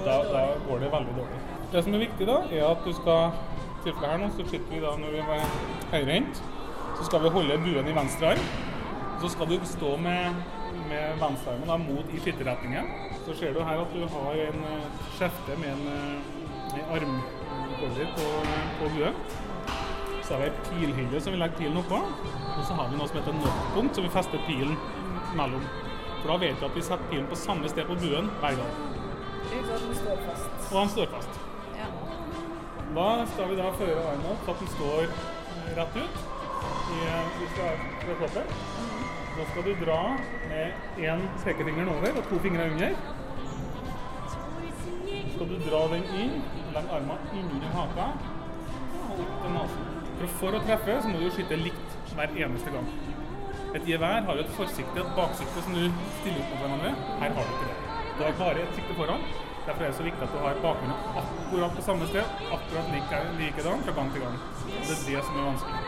da, 0.00 0.16
da 0.32 0.46
går 0.64 0.80
det 0.86 0.92
veldig 0.96 1.18
dårlig. 1.20 1.44
Det 1.76 1.84
som 1.84 1.92
er 1.92 2.06
viktig, 2.06 2.24
da, 2.32 2.40
er 2.48 2.64
at 2.72 2.88
du 2.88 2.96
skal 2.96 3.36
tilfelle 3.84 4.14
her 4.14 4.24
nå, 4.24 4.32
så 4.32 4.48
skyter 4.48 4.72
vi 4.72 4.80
da 4.88 4.96
når 5.04 5.10
vi 5.18 5.22
er 5.36 5.46
høyrehendt. 5.92 6.44
Så 6.96 7.12
skal 7.12 7.28
vi 7.28 7.36
holde 7.36 7.62
buen 7.68 7.88
i 7.88 8.00
venstre 8.00 8.32
arm. 8.32 8.69
Så 9.20 9.28
skal 9.28 9.46
du 9.50 9.58
stå 9.68 9.96
med, 10.00 10.34
med 10.88 11.18
venstrearmen 11.20 11.68
da, 11.68 11.76
mot 11.76 12.08
i 12.14 12.20
skytterretningen. 12.24 12.86
Så 13.26 13.34
ser 13.36 13.52
du 13.54 13.60
her 13.66 13.82
at 13.82 13.92
du 13.92 14.06
har 14.14 14.38
en 14.46 14.62
eh, 14.70 14.86
skjefte 15.18 15.56
med 15.60 15.74
en, 15.74 15.82
eh, 15.92 16.78
en 16.78 16.94
armholder 16.96 18.14
på, 18.16 18.28
på 18.80 18.88
huet. 18.94 19.36
Så 20.24 20.34
har 20.36 20.40
vi 20.44 20.48
ei 20.48 20.54
pilhylle 20.70 21.20
som 21.20 21.34
vi 21.34 21.40
legger 21.42 21.58
pilen 21.58 21.76
oppå. 21.82 22.00
Og 22.00 22.64
så 22.68 22.76
har 22.78 22.88
vi 22.92 22.96
noe 23.00 23.08
som 23.10 23.20
heter 23.20 23.36
knockpunkt, 23.42 23.98
som 23.98 24.06
vi 24.06 24.12
fester 24.14 24.42
pilen 24.46 24.76
mellom. 25.36 25.64
For 26.22 26.32
da 26.32 26.38
vet 26.42 26.56
vi 26.60 26.68
at 26.70 26.76
vi 26.78 26.86
setter 26.86 27.10
pilen 27.12 27.28
på 27.30 27.38
samme 27.40 27.68
sted 27.72 27.88
på 27.88 27.96
buen 28.00 28.30
hver 28.40 28.56
gang. 28.60 28.74
Og 30.70 30.76
den 30.80 30.92
står 30.96 31.12
fast. 31.16 31.38
Da 32.94 33.06
skal 33.34 33.52
vi 33.52 33.56
da 33.60 33.68
føre 33.78 34.00
armen 34.10 34.32
opp 34.32 34.44
så 34.48 34.54
at 34.56 34.64
den 34.64 34.72
står 34.78 35.04
eh, 35.06 35.70
rett 35.76 36.00
ut 36.00 36.20
i, 36.90 37.00
i 37.04 37.50
fra- 37.54 37.78
fra 38.02 38.16
kroppen. 38.22 38.56
Da 39.36 39.44
skal 39.50 39.62
du 39.64 39.72
dra 39.84 40.00
med 40.50 40.98
én 40.98 41.22
pekefinger 41.44 41.86
over 41.88 42.18
og 42.18 42.24
to 42.30 42.38
fingre 42.44 42.66
under. 42.72 42.96
Så 44.30 44.38
skal 45.34 45.48
du 45.52 45.56
dra 45.68 45.80
den 45.94 46.04
inn, 46.22 46.34
Legg 46.74 46.90
armene 46.96 47.30
innunder 47.34 47.72
haka 47.74 48.06
og 49.10 49.22
opp 49.24 49.36
til 49.42 49.54
nesen. 49.54 49.86
For, 50.18 50.34
for 50.42 50.58
å 50.58 50.62
treffe 50.66 50.98
så 51.02 51.08
må 51.10 51.22
du 51.22 51.30
skyte 51.34 51.56
likt 51.62 51.88
hver 52.14 52.34
eneste 52.44 52.74
gang. 52.74 52.88
Et 53.70 53.86
gevær 53.86 54.26
har 54.26 54.34
jo 54.38 54.42
et 54.44 54.56
forsiktig 54.56 54.98
og 54.98 55.06
et 55.06 55.14
baksikte 55.16 55.62
som 55.66 55.78
du 55.78 55.84
stiller 56.20 56.42
opp 56.42 56.50
mot 56.50 56.60
hverandre. 56.64 56.90
Her 57.22 57.30
har 57.38 57.44
du 57.46 57.52
ikke 57.54 57.70
det. 57.70 57.78
Du 58.18 58.20
har 58.26 58.34
bare 58.42 58.66
et 58.66 58.74
sikte 58.78 58.98
foran. 58.98 59.22
Derfor 59.66 59.82
er 59.84 59.88
det 59.92 59.98
så 60.00 60.06
viktig 60.06 60.22
at 60.26 60.32
du 60.34 60.38
har 60.42 60.60
bakgrunnen 60.64 60.98
akkurat 61.20 61.72
på 61.76 61.82
samme 61.86 62.06
sted, 62.10 62.26
akkurat 62.56 62.86
like, 62.94 63.16
likedan 63.38 63.82
fra 63.86 63.92
gang 63.98 64.08
til 64.12 64.20
gang. 64.24 64.36
Det 64.66 64.94
er 64.96 65.02
det 65.06 65.20
som 65.28 65.34
er 65.38 65.44
vanskelig. 65.50 65.80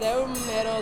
Det 0.00 0.06
er 0.10 0.16
jo 0.18 0.26
mer 0.34 0.64
å 0.72 0.76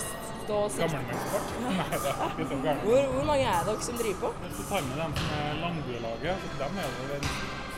stå 0.50 0.58
og 0.66 0.70
sikte. 0.74 0.90
Gammelmannssport? 0.90 1.48
Nei, 1.62 1.74
er 1.78 2.28
ikke 2.34 2.46
så 2.50 2.56
gærent. 2.64 2.82
Hvor, 2.88 3.00
hvor 3.14 3.24
mange 3.30 3.44
er 3.54 3.60
dere 3.68 3.82
som 3.88 3.96
driver 4.02 4.20
på? 4.24 4.28
Hvis 4.42 4.56
du 4.60 4.62
tar 4.70 4.82
med 4.90 4.96
dem 5.02 5.12
som 5.20 5.28
er 5.38 5.50
langbuelaget, 5.64 6.36
så 6.50 6.54
dem 6.62 6.78
er 6.82 6.88
jo 6.98 7.04
den 7.14 7.24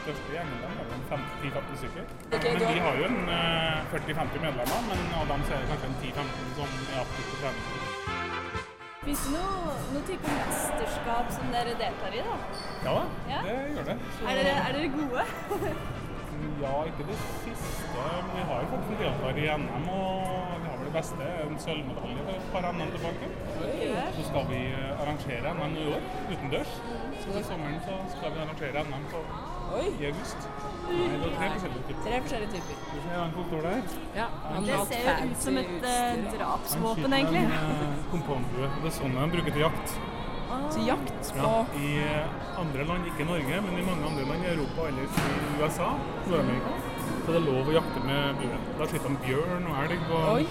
største 0.03 0.29
gjengen. 0.35 0.57
Dem 0.65 0.73
er 0.81 0.87
vel 0.93 1.01
10-15 1.13 1.81
stykker. 1.83 2.05
Okay, 2.37 2.49
men 2.53 2.59
du 2.61 2.65
har- 2.67 2.75
vi 2.79 2.83
har 2.87 2.95
jo 3.01 3.05
en 3.11 3.19
eh, 3.37 3.93
40-50 3.93 4.45
medlemmer, 4.47 4.81
men 4.89 4.99
av 5.21 5.25
dem 5.33 5.41
så 5.47 5.53
er 5.55 5.61
det 5.63 5.69
kanskje 5.73 5.89
en 5.93 5.99
10-15 6.01 6.53
som 6.59 6.69
er 6.95 6.99
aktive 7.05 7.27
på 7.31 7.37
trening. 7.43 7.65
Fins 9.03 9.23
det 9.27 9.33
noe, 9.35 9.73
noe 9.93 10.03
type 10.09 10.33
mesterskap 10.39 11.31
som 11.37 11.49
dere 11.55 11.73
deltar 11.81 12.13
i, 12.15 12.21
da? 12.29 12.37
Ja 12.87 12.93
da, 12.99 13.05
Ja. 13.33 13.41
det 13.49 13.57
gjør 13.77 13.89
det. 13.91 13.97
Så- 14.19 14.27
Er 14.31 14.35
dere, 14.41 14.53
er 14.69 14.73
dere 14.79 14.91
gode? 14.99 15.25
Ja, 16.63 16.75
ikke 16.89 17.05
det 17.09 17.17
siste, 17.45 18.03
men 18.03 18.31
vi 18.37 18.43
har 18.49 18.61
jo 18.63 18.69
folk 18.73 18.85
som 18.89 18.97
deltar 19.03 19.39
i 19.43 19.47
NM, 19.63 19.89
og 19.99 20.62
beste, 20.97 21.29
en 21.45 21.59
sølvmedalje 21.65 22.27
for 22.27 22.35
et 22.37 22.51
par 22.55 22.69
andre 22.71 22.87
tilbake. 22.95 23.31
Så 24.19 24.27
skal 24.29 24.45
vi 24.53 24.61
eh, 24.73 25.01
arrangere 25.03 25.55
NM 25.57 25.75
i 25.83 25.87
år, 25.95 26.05
utendørs. 26.33 26.77
Så 27.23 27.33
til 27.37 27.45
sommeren 27.51 27.81
så 27.87 27.99
skal 28.17 28.35
vi 28.37 28.45
arrangere 28.45 28.85
NM 28.91 29.09
på, 29.13 29.25
Oi. 29.79 29.89
i 30.01 30.07
august. 30.11 30.49
Nei, 30.93 31.09
det 31.23 31.29
er 31.29 31.37
tre 31.39 31.51
forskjellige 31.55 31.85
typer. 31.89 32.01
Tre 32.07 32.23
forskjellige 32.25 32.51
typer. 32.55 32.81
Du 32.95 32.97
ser 33.03 33.19
han 33.19 33.35
som 33.37 33.45
står 33.51 33.61
der. 33.69 33.93
Ja, 34.21 34.27
han 34.55 34.65
Det 34.69 34.81
ser 34.93 35.05
jo 35.11 35.29
ut 35.31 35.45
som 35.47 35.61
et 35.63 35.77
uh, 35.91 36.33
drapsvåpen, 36.39 37.05
Han 37.05 37.19
egentlig. 37.19 37.45
skyter 37.51 37.87
en 37.91 38.03
eh. 38.11 38.75
Det 38.83 38.91
er 38.91 38.97
sånn 38.99 39.17
de 39.21 39.29
bruker 39.37 39.57
til 39.57 39.65
jakt. 39.67 39.95
Til 40.73 40.85
jakt 40.85 41.33
på 41.33 41.49
Ja, 41.49 41.61
I 41.81 41.91
andre 42.61 42.85
land, 42.89 43.07
ikke 43.09 43.25
Norge, 43.25 43.61
men 43.67 43.79
i 43.79 43.85
mange 43.87 44.05
andre 44.11 44.25
land 44.29 44.45
i 44.45 44.51
Europa 44.53 44.89
eller 44.89 45.03
i 45.03 45.63
USA, 45.63 45.89
Nord-Amerika, 46.29 46.75
så 47.25 47.31
er 47.31 47.37
det 47.39 47.43
lov 47.47 47.71
å 47.71 47.77
jakte 47.79 48.03
med 48.05 48.41
bue. 48.43 48.59
Da 48.79 48.89
skyter 48.91 49.15
de 49.15 49.21
bjørn 49.27 49.69
og 49.71 49.81
elg 49.85 50.11
og 50.11 50.29
Oi. 50.35 50.47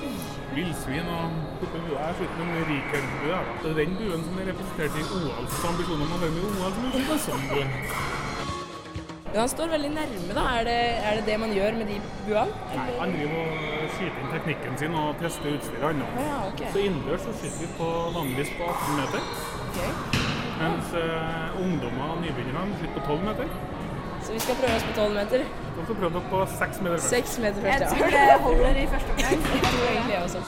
Villsvin 0.55 1.11
og. 1.17 1.37
Jeg 1.61 2.15
skyter 2.17 2.45
med 2.47 2.57
en 2.61 2.65
Riker-bue. 2.71 3.37
Det 3.63 3.71
er 3.71 3.77
den 3.81 3.93
buen 3.99 4.23
som 4.27 4.39
er 4.41 4.49
representert 4.51 4.97
i 4.99 5.03
OL. 5.17 5.45
ambisjoner 5.71 6.05
om 6.07 6.15
å 6.17 6.23
være 6.23 6.33
med 6.35 6.41
i 6.41 6.49
OL, 6.49 6.73
som 6.75 6.89
er 6.89 7.13
en 7.15 7.23
sånn 7.27 7.47
bue. 7.51 8.19
Han 9.35 9.49
står 9.49 9.67
veldig 9.71 9.89
nærme, 9.95 10.33
da. 10.35 10.41
Er 10.59 10.63
det, 10.67 10.79
er 11.07 11.15
det 11.19 11.25
det 11.25 11.37
man 11.39 11.53
gjør 11.55 11.77
med 11.79 11.87
de 11.87 11.99
buene? 12.25 12.55
Nei, 12.75 12.87
han 12.99 13.13
driver 13.15 13.37
og 13.43 13.93
skyter 13.95 14.23
inn 14.23 14.33
teknikken 14.33 14.79
sin 14.81 14.97
og 15.01 15.21
tester 15.21 15.55
utstyret 15.55 16.01
Å 16.07 16.25
ja, 16.25 16.39
okay. 16.49 16.71
Så 16.73 16.83
innendørs 16.83 17.23
så 17.27 17.35
skyter 17.39 17.61
vi 17.63 17.69
på 17.77 17.87
vanligvis 18.17 18.51
på 18.57 18.67
18 18.73 18.99
meter. 18.99 19.29
Okay. 19.69 19.93
Mens 20.59 20.91
eh, 20.99 21.61
ungdommer 21.63 22.11
og 22.17 22.19
nybegynnere 22.25 22.81
skyter 22.81 22.97
på 22.97 23.05
12 23.07 23.29
meter. 23.29 23.55
Så 24.25 24.33
vi 24.35 24.39
skal 24.39 24.55
prøve 24.61 24.75
oss 24.77 24.87
på 24.89 24.93
12 24.99 25.15
meter. 25.17 25.45
Og 25.71 25.83
skal 25.85 25.95
prøve 26.01 26.13
dere 26.17 26.29
på 26.31 26.41
6 26.57 26.81
meter 26.85 26.97
først. 26.99 27.15
6 27.15 27.39
meter 27.45 27.69
Jeg 27.71 27.89
tror 27.89 28.15
det 28.17 28.25
holder 28.47 28.81
i 28.83 28.87
første 28.95 29.15
omgang. 29.15 29.45
Jeg 29.55 29.63
tror 29.71 29.87
egentlig 29.91 30.15
jeg 30.15 30.23
også. 30.23 30.41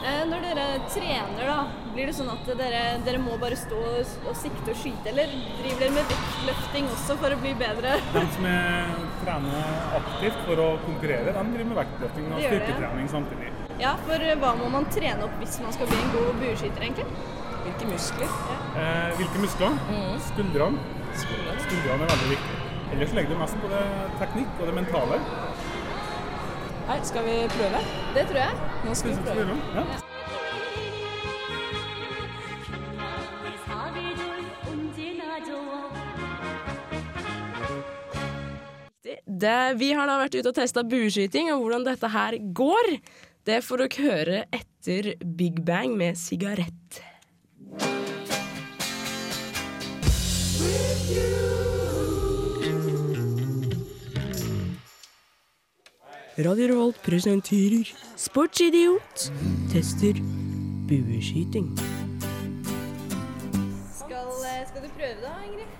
Eh, 0.00 0.22
Når 0.30 0.44
dere 0.46 0.66
trener, 0.88 1.40
da, 1.44 1.56
blir 1.92 2.08
det 2.08 2.14
sånn 2.16 2.30
at 2.32 2.46
dere, 2.56 2.84
dere 3.04 3.18
må 3.20 3.34
bare 3.42 3.58
stå 3.58 3.80
og 3.80 4.30
sikte 4.38 4.72
og 4.72 4.78
skyte, 4.80 5.10
eller 5.12 5.34
driver 5.58 5.82
dere 5.82 5.96
med 5.98 6.14
vektløfting 6.14 6.88
også 6.94 7.16
for 7.20 7.36
å 7.36 7.40
bli 7.42 7.52
bedre? 7.60 7.98
De 8.14 8.22
som 8.36 8.46
er, 8.48 8.94
trener 9.20 9.74
aktivt 9.98 10.38
for 10.46 10.62
å 10.64 10.70
konkurrere, 10.86 11.34
de 11.36 11.44
driver 11.52 11.68
med 11.72 11.80
vektløfting 11.82 12.30
og 12.30 12.40
ja. 12.40 12.54
styrketrening 12.54 13.12
samtidig. 13.12 13.52
Ja, 13.82 13.92
for 14.06 14.24
eh, 14.24 14.38
hva 14.40 14.54
må 14.56 14.70
man 14.72 14.88
trene 14.94 15.28
opp 15.28 15.36
hvis 15.42 15.60
man 15.66 15.76
skal 15.76 15.92
bli 15.92 16.00
en 16.00 16.16
god 16.16 16.32
bueskytter, 16.40 16.88
egentlig? 16.88 17.36
Hvilke 17.60 17.90
muskler? 17.92 18.32
Eh, 18.80 19.12
hvilke 19.20 19.44
muskler? 19.44 19.76
Mm. 19.92 20.16
Skuldrene. 20.30 20.99
Skuldrene 21.18 22.04
er 22.04 22.12
veldig 22.12 22.30
viktig. 22.34 22.60
Ellers 22.90 23.12
legger 23.14 23.34
du 23.34 23.38
mest 23.38 23.58
på 23.62 23.70
det 23.70 23.82
teknikk 24.20 24.60
og 24.60 24.70
det 24.70 24.74
mentale. 24.74 25.18
Nei, 26.90 27.00
skal 27.06 27.26
vi 27.26 27.34
prøve? 27.54 27.82
Det 28.16 28.24
tror 28.30 28.40
jeg. 28.40 28.70
Nå 28.86 28.94
skal 28.98 29.12
vi 29.14 29.16
prøve. 29.28 29.58
Ja. 29.76 29.84
Det, 39.40 39.58
vi 39.80 39.92
har 39.96 40.10
da 40.10 40.18
vært 40.20 40.34
ute 40.36 40.50
og 40.50 40.56
testa 40.58 40.82
bueskyting, 40.84 41.48
og 41.54 41.62
hvordan 41.62 41.86
dette 41.86 42.10
her 42.12 42.36
går, 42.52 42.90
det 43.48 43.62
får 43.64 43.84
dere 43.86 44.08
høre 44.08 44.42
etter 44.52 45.14
Big 45.22 45.62
Bang 45.64 45.94
med 45.96 46.18
sigarett. 46.20 47.00
Radio 56.40 56.66
Revolt 56.66 57.02
presenterer 57.02 57.84
Sportsidiot 58.16 59.32
tester 59.72 60.14
bueskyting. 60.88 61.68
Skal, 63.92 64.28
eh, 64.48 64.68
skal 64.68 64.82
du 64.82 64.88
prøve 64.96 65.20
da, 65.20 65.34
Ingrid? 65.44 65.70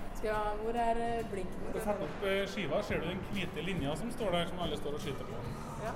hvor 0.61 0.71
er 0.71 1.23
blinken? 1.31 1.59
Når 1.65 1.73
du 1.73 1.79
setter 1.79 2.03
opp 2.05 2.23
eh, 2.29 2.47
skiva, 2.47 2.83
ser 2.83 3.01
du 3.01 3.09
den 3.09 3.21
hvite 3.33 3.65
linja 3.65 3.95
som 3.95 4.11
står 4.11 4.31
der, 4.31 4.47
som 4.47 4.59
alle 4.59 4.77
står 4.77 4.93
og 4.93 5.01
skyter 5.01 5.25
på. 5.25 5.43
Ja. 5.85 5.93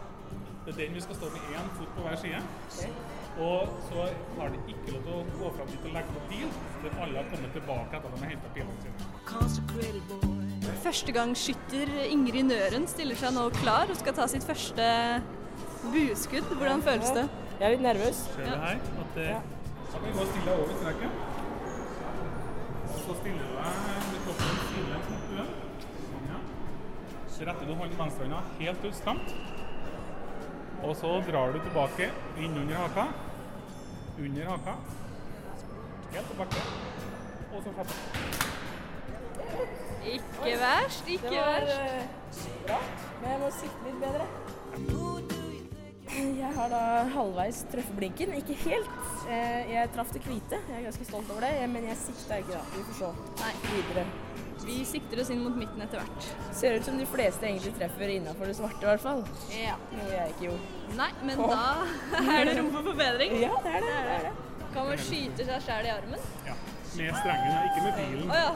Det 0.65 0.73
er 0.73 0.77
den 0.79 0.95
vi 0.97 1.01
skal 1.03 1.15
stå 1.15 1.27
med 1.29 1.41
én 1.53 1.67
fot 1.77 1.89
på 1.95 2.01
hver 2.01 2.15
side. 2.17 2.39
Og 3.45 3.59
så 3.89 4.05
har 4.39 4.47
de 4.49 4.57
ikke 4.71 4.93
lov 4.95 5.01
til 5.05 5.13
å 5.13 5.17
gå 5.41 5.49
fram 5.57 5.67
dit 5.69 5.83
og 5.85 5.91
legge 5.93 6.09
på 6.15 6.21
bil 6.31 6.49
før 6.81 6.91
alle 7.05 7.15
har 7.19 7.27
kommet 7.33 7.51
tilbake 7.53 7.91
etter 7.97 8.07
at 8.09 8.13
de 8.15 8.19
har 8.23 8.29
henta 8.31 8.47
pilene 8.55 8.79
sine. 8.81 8.95
Førstegangsskytter 10.85 11.91
Ingrid 12.07 12.47
Nøren 12.49 12.87
stiller 12.89 13.19
seg 13.19 13.35
nå 13.35 13.43
klar 13.59 13.91
og 13.93 13.99
skal 13.99 14.15
ta 14.17 14.25
sitt 14.31 14.45
første 14.47 14.87
bueskudd. 15.93 16.47
Hvordan 16.57 16.81
føles 16.87 17.11
det? 17.19 17.25
Jeg 17.59 17.67
er 17.67 17.75
litt 17.75 17.85
nervøs. 17.85 18.23
Ser 18.33 18.49
du 18.49 18.55
her 18.65 18.79
at 19.03 19.19
eh, 19.21 19.51
Så 19.91 19.99
kan 19.99 20.07
vi 20.07 20.13
gå 20.17 20.25
stille 20.31 20.55
over 20.55 20.79
streken. 20.79 21.11
Så 23.05 23.19
stiller 23.19 23.43
du 23.43 23.53
deg 23.59 23.83
med 24.09 24.19
kroppen 24.25 24.57
stille 24.63 24.95
mot 25.05 25.29
buen. 25.29 25.53
Sånn, 26.07 26.25
ja. 26.31 26.39
Så 27.35 27.51
retter 27.51 27.69
du 27.69 27.75
hånden 27.75 28.01
venstrehånda 28.01 28.41
helt 28.63 28.89
ut 28.89 28.97
stramt. 29.03 29.29
Og 30.85 30.93
så 30.99 31.09
drar 31.27 31.53
du 31.55 31.59
tilbake 31.65 32.09
inn 32.37 32.53
under 32.61 32.75
haka. 32.77 33.05
Under 34.21 34.45
haka. 34.51 34.75
Helt 36.13 36.27
tilbake. 36.29 36.65
Og 37.55 37.63
så 37.65 37.73
fatter 37.77 37.95
Ikke 40.05 40.51
verst, 40.61 41.07
ikke 41.09 41.31
verst. 41.31 42.49
bra, 42.67 42.77
men 43.21 43.31
jeg 43.31 43.39
må 43.41 43.49
sikte 43.55 43.87
litt 43.87 43.99
bedre. 44.03 44.27
Jeg 46.15 46.51
har 46.55 46.69
da 46.71 46.81
halvveis 47.11 47.63
truffet 47.71 47.95
blinken, 47.97 48.33
ikke 48.37 48.53
helt. 48.61 48.91
Eh, 49.27 49.71
Jeg 49.73 49.89
traff 49.95 50.13
det 50.13 50.21
hvite, 50.23 50.59
jeg 50.69 50.77
er 50.77 50.83
ganske 50.85 51.05
stolt 51.09 51.31
over 51.31 51.41
det, 51.41 51.69
men 51.69 51.87
jeg 51.89 51.97
sikta 51.97 52.37
ikke 52.39 52.53
da. 52.53 52.61
Vi 52.75 52.83
får 52.91 52.95
se 52.99 53.09
Nei. 53.41 53.53
videre. 53.73 54.05
Vi 54.65 54.77
sikter 54.87 55.21
oss 55.21 55.29
inn 55.33 55.43
mot 55.45 55.55
midten 55.57 55.81
etter 55.85 56.01
hvert. 56.01 56.27
Ser 56.55 56.77
ut 56.79 56.87
som 56.87 56.97
de 56.99 57.05
fleste 57.09 57.45
egentlig 57.47 57.73
treffer 57.77 58.13
innafor 58.15 58.49
det 58.49 58.57
svarte, 58.57 58.81
i 58.81 58.89
hvert 58.89 59.03
fall. 59.03 59.23
Ja. 59.53 59.75
Noe 59.93 60.11
jeg 60.11 60.35
ikke 60.35 60.47
gjorde. 60.47 60.93
Nei, 60.99 61.09
men 61.27 61.41
da 61.41 61.61
er 62.37 62.49
det 62.49 62.55
rom 62.59 62.71
for 62.73 62.89
forbedring. 62.91 63.35
Ja, 63.43 63.53
det 63.65 63.75
er 63.79 63.85
det. 63.85 63.95
det, 63.95 64.15
er 64.15 64.29
det. 64.29 64.69
Kan 64.75 64.89
man 64.89 65.03
skyte 65.07 65.47
seg 65.47 65.67
sjæl 65.67 65.89
i 65.89 65.93
armen? 65.95 66.29
Ja. 66.47 66.57
Med 66.95 67.17
strengen, 67.19 67.65
ikke 67.67 67.81
med 67.83 67.97
pilen. 67.99 68.29
Å 68.31 68.37
ja. 68.39 68.53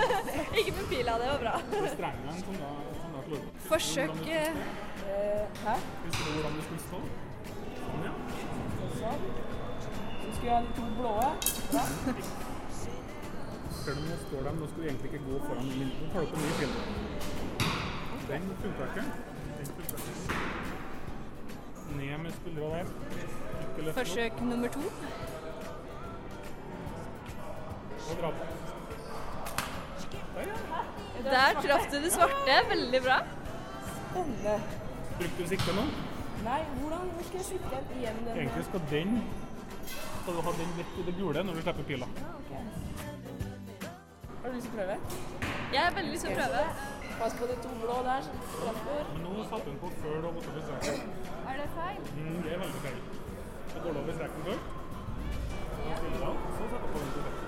ikke 0.60 0.74
med 0.76 0.90
pila, 0.90 1.14
det 1.22 1.30
var 1.32 1.40
bra. 1.46 1.54
Det 1.72 1.80
er 1.80 1.94
strengen 1.94 2.42
som 2.42 2.58
da, 2.60 2.74
som 3.00 3.16
da 3.16 3.24
slår. 3.28 3.48
Forsøk 3.70 4.20
eh, 4.28 4.60
Eh, 5.08 5.46
Hæ? 5.64 5.74
Husker 6.04 6.24
du 6.24 6.32
hvordan 6.32 6.52
du 6.56 6.62
skulle 6.62 6.80
stå? 6.80 6.98
Sånn, 7.78 8.02
ja. 8.04 8.12
Sånn. 8.98 9.22
Så 10.22 10.32
skulle 10.34 10.50
jeg 10.50 10.54
ha 10.54 10.60
de 10.66 10.74
to 10.76 10.88
blåe. 10.98 11.30
Bra. 11.72 11.84
Selv 13.88 14.00
du 14.00 14.08
nå 14.08 14.16
står 14.20 14.42
de, 14.44 14.50
nå 14.60 14.66
skal 14.68 14.82
du 14.82 14.86
egentlig 14.86 15.08
ikke 15.08 15.18
gå 15.26 15.36
foran 15.48 15.68
min. 15.80 15.92
Nå 15.98 16.06
tar 16.12 16.20
du 16.20 16.26
på 16.32 16.40
ny 16.40 16.48
film. 16.58 16.74
Den 18.28 18.42
funka 18.62 18.88
ikke. 18.88 19.04
Ned 22.00 22.18
med 22.24 22.34
skuldra 22.38 22.66
der. 22.74 22.90
Ikke 23.60 23.86
løfte 23.86 23.88
opp. 23.88 23.96
forsøk 24.00 24.42
nummer 24.50 24.68
to. 24.74 24.82
Og 28.10 28.20
dra 28.20 28.32
på. 28.40 28.42
Der, 30.34 30.52
ja. 30.52 30.82
Der 31.30 31.62
traff 31.62 31.88
du 31.92 31.96
det 32.04 32.12
svarte. 32.12 32.58
Veldig 32.74 33.00
bra. 33.06 33.18
Spennende. 33.94 34.58
Brukte 35.16 35.42
du 35.42 35.48
sikte 35.54 35.78
nå? 35.78 35.86
Nei, 36.44 36.60
hvordan 36.82 37.08
hvor 37.14 37.24
skal 37.30 37.40
jeg 37.40 37.48
sikte 37.54 37.72
den 37.72 37.96
igjen? 38.02 38.20
Den 38.28 38.36
Egentlig 38.36 38.68
skal 38.68 38.84
den 38.92 39.22
skal 40.20 40.34
du 40.36 40.40
ha 40.50 40.56
den 40.60 40.78
rett 40.82 41.00
i 41.00 41.08
det 41.08 41.16
gule 41.22 41.48
når 41.48 41.54
du 41.56 41.62
slipper 41.64 41.90
pila. 41.94 42.12
Har 44.48 44.52
du 44.54 44.60
lyst 44.60 44.70
til 44.72 44.78
å 44.78 44.80
prøve? 44.80 44.94
Jeg 45.74 45.80
har 45.84 45.90
veldig 45.96 46.12
lyst 46.14 46.24
til 46.24 46.30
å 46.32 46.36
prøve. 46.38 46.60
Pass 47.18 47.34
på 47.36 47.46
de 47.48 47.56
to 47.64 47.72
blå 47.82 47.96
der. 48.06 48.22
som 48.24 48.36
treffer. 48.52 49.02
Men 49.12 49.20
nå 49.26 49.42
satte 49.50 49.66
hun 49.68 49.76
på 49.82 49.88
før 49.96 50.14
du 50.14 50.24
har 50.28 50.32
gått 50.36 50.48
over 50.52 50.62
streken. 50.68 51.02
Er 51.50 51.58
det 51.60 51.66
feil? 51.74 51.98
Mm, 52.14 52.38
det 52.46 52.54
er 52.54 52.62
veldig 52.62 52.80
feil. 52.86 53.02
Så 53.72 53.82
går 53.84 53.90
du 53.92 53.98
over 54.00 54.16
streken 54.16 54.40
før. 54.46 54.58
Du 55.82 56.24
av, 56.30 56.40
så 56.54 56.70
setter 56.70 56.80
du 56.80 56.88
på 56.94 57.02
den 57.02 57.10
til 57.12 57.22
streken. 57.26 57.44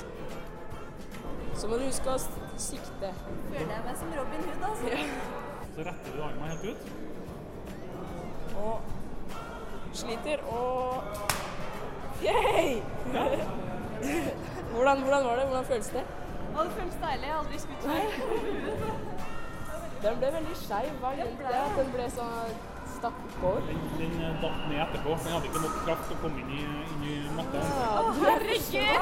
Så 1.62 1.72
må 1.72 1.80
du 1.80 1.86
huske 1.86 2.08
å 2.12 2.18
sikte. 2.66 3.14
Føler 3.48 3.74
jeg 3.78 3.82
meg 3.88 3.98
som 4.02 4.14
Robin 4.20 4.46
Hood, 4.50 4.60
altså. 4.68 4.86
Så 5.72 5.88
retter 5.88 6.10
du 6.12 6.22
armen 6.28 6.46
helt 6.52 6.64
ut. 6.68 6.80
Og 8.66 8.76
sliter 10.04 10.38
og 10.52 10.68
Yay! 12.20 12.82
hvordan, 14.74 14.96
hvordan 15.00 15.24
var 15.24 15.34
det? 15.40 15.44
Hvordan 15.48 15.70
føles 15.72 15.94
det? 15.96 16.04
Og 16.56 16.64
det 16.64 16.72
føles 16.78 16.96
deilig. 17.04 17.26
Jeg 17.26 17.32
har 17.32 17.40
aldri 17.42 17.58
skutt 17.64 17.82
før. 17.84 18.04
Den 20.02 20.18
ble 20.20 20.28
veldig 20.38 20.56
skeiv. 20.56 20.92
Hva 21.00 21.08
er 21.12 21.16
det? 21.40 21.54
At 21.60 21.74
den 21.78 21.90
ble 21.94 22.06
så 22.16 22.26
stakk 22.96 23.18
på? 23.40 23.50
Den, 23.68 23.80
den 24.00 24.14
eh, 24.24 24.36
datt 24.42 24.62
ned 24.70 24.80
etterpå. 24.86 25.16
Den 25.24 25.34
hadde 25.36 25.50
ikke 25.50 25.62
nok 25.64 25.76
kraft 25.86 26.04
til 26.08 26.16
å 26.16 26.20
komme 26.24 26.38
inn 26.42 26.50
i, 26.56 26.62
inn 26.94 27.02
i 27.04 27.16
matta. 27.36 27.64
herregud! 28.20 29.00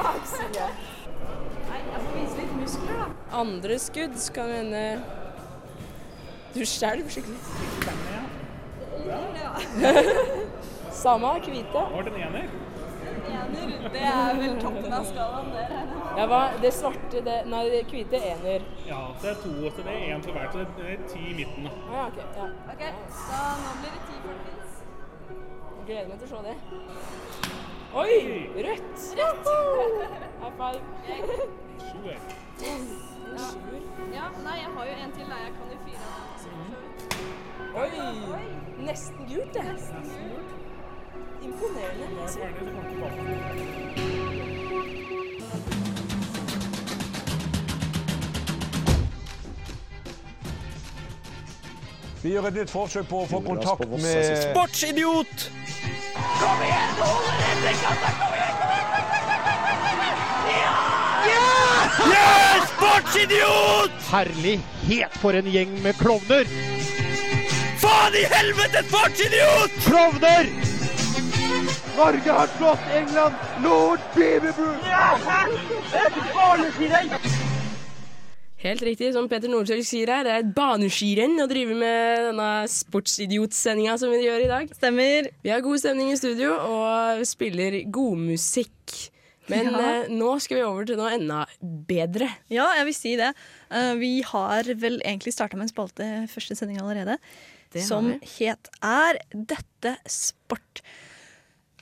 Nei, 1.69 1.79
jeg 1.85 1.99
får 2.03 2.13
vise 2.17 2.37
litt 2.39 2.53
muskler, 2.57 2.95
da. 3.03 3.07
Andre 3.39 3.75
skudd 3.79 4.15
skal 4.19 4.47
hende 4.57 4.83
Du 6.55 6.63
skjelver 6.65 7.11
skikkelig. 7.13 7.37
Ja. 9.09 9.93
Samme, 10.99 11.35
hvite. 11.45 11.83
Var 11.93 12.01
det 12.07 12.13
en 12.13 12.21
ener? 12.27 12.49
En 13.09 13.17
Ener, 13.29 13.89
det 13.93 14.01
er 14.09 14.39
vel 14.39 14.55
toppen 14.61 14.93
av 14.93 15.05
skalaen, 15.07 15.51
det. 15.53 15.65
regner. 15.69 15.98
Ja, 16.17 16.25
hva? 16.27 16.39
Det 16.61 16.71
svarte, 16.73 17.21
det 17.25 17.35
Nei, 17.51 17.63
det 17.73 17.83
hvite 17.91 18.17
ener. 18.31 18.65
Ja, 18.87 19.01
det 19.21 19.29
er 19.31 19.37
to, 19.43 19.53
så 19.75 19.83
det 19.85 19.93
er 19.93 20.15
én 20.15 20.23
til 20.23 20.31
hvert. 20.35 20.53
Så 20.53 20.65
det 20.77 20.87
er 20.93 21.03
ti 21.11 21.21
i 21.31 21.35
midten. 21.37 21.67
da. 21.67 21.71
Å 21.71 21.97
ja, 21.97 22.05
OK. 22.07 22.17
Ja. 22.37 22.47
Ok, 22.73 22.83
så 23.19 23.41
nå 23.63 23.75
blir 23.81 23.91
det 23.95 24.01
ti, 24.07 24.15
folkens. 24.25 24.71
Gleder 25.85 26.07
meg 26.09 26.17
til 26.19 26.27
å 26.27 26.31
se 26.33 26.39
det. 26.49 26.57
Oi! 28.03 28.15
Rødt! 28.67 28.97
Rødt! 29.21 29.47
High 30.41 30.55
five. 30.59 30.81
Sju 31.85 31.99
er. 32.13 32.19
Ja. 33.29 33.47
ja, 34.13 34.25
nei, 34.43 34.57
jeg 34.59 34.71
har 34.75 34.83
jo 34.89 34.93
en 35.05 35.11
til. 35.17 35.25
Nei, 35.29 35.41
jeg 35.45 35.53
kan 35.57 35.67
jo 35.73 35.77
fire. 35.85 36.05
Oi! 37.79 37.89
Nesten 38.79 39.21
gult, 39.29 39.53
det. 39.53 39.63
Imponerende. 41.41 42.05
Da 42.15 42.21
er 42.21 42.51
altså. 42.61 44.28
Vi 52.21 52.33
gjør 52.33 52.49
et 52.49 52.57
nytt 52.59 52.71
forsøk 52.71 53.05
på 53.07 53.21
å 53.23 53.27
få 53.29 53.39
kontakt 53.45 53.87
med 53.87 54.31
Sportsidiot! 54.43 55.45
Kom 56.39 56.63
igjen! 56.65 56.91
Ja, 62.11 62.33
Sportsidiot! 62.73 63.95
Herlighet, 64.09 65.15
for 65.21 65.39
en 65.39 65.47
gjeng 65.47 65.79
med 65.85 65.95
klovner! 66.01 66.51
Faen 67.79 68.19
i 68.19 68.25
helvete, 68.35 68.83
sportsidiot! 68.89 69.79
Klovner! 69.87 70.51
Norge 71.95 72.35
har 72.41 72.51
slått 72.57 72.95
England! 72.99 73.35
Lord 73.63 74.03
Beaverbrook! 74.17 74.83
Helt 78.59 78.81
riktig, 78.83 79.13
som 79.15 79.29
Peter 79.31 79.47
Northug 79.47 79.79
sier 79.87 80.09
her, 80.11 80.25
det 80.27 80.31
er 80.33 80.41
et 80.43 80.49
baneskirenn 80.55 81.39
å 81.39 81.45
drive 81.47 81.77
med 81.79 82.25
denne 82.27 82.47
sportsidiot-sendinga 82.67 83.93
som 84.01 84.11
vi 84.11 84.25
gjør 84.25 84.43
i 84.43 84.49
dag. 84.51 84.73
Stemmer. 84.75 85.29
Vi 85.45 85.53
har 85.53 85.63
god 85.63 85.79
stemning 85.79 86.11
i 86.11 86.17
studio 86.19 86.57
og 86.59 87.21
spiller 87.29 87.79
godmusikk. 87.87 88.97
Men 89.49 89.71
Ja. 89.71 89.79
eh, 90.03 90.09
nå 90.11 90.33
skal 90.43 90.57
vi 90.57 90.63
over 90.67 90.85
til 90.85 90.97
noe 90.99 91.13
enda 91.15 91.45
bedre. 91.63 92.27
Ja, 92.51 92.67
jeg 92.75 92.85
vil 92.85 92.93
si 92.93 93.15
det. 93.15 93.33
Uh, 93.71 93.95
vi 93.95 94.21
har 94.21 94.63
vel 94.75 94.99
egentlig 95.01 95.33
starta 95.33 95.55
med 95.55 95.69
en 95.69 95.73
spalte 95.73 96.09
første 96.29 96.55
sending 96.55 96.81
allerede. 96.81 97.17
Som 97.73 98.11
vi. 98.11 98.19
het 98.39 98.67
Er 98.83 99.19
dette 99.33 99.97
sport? 100.05 100.81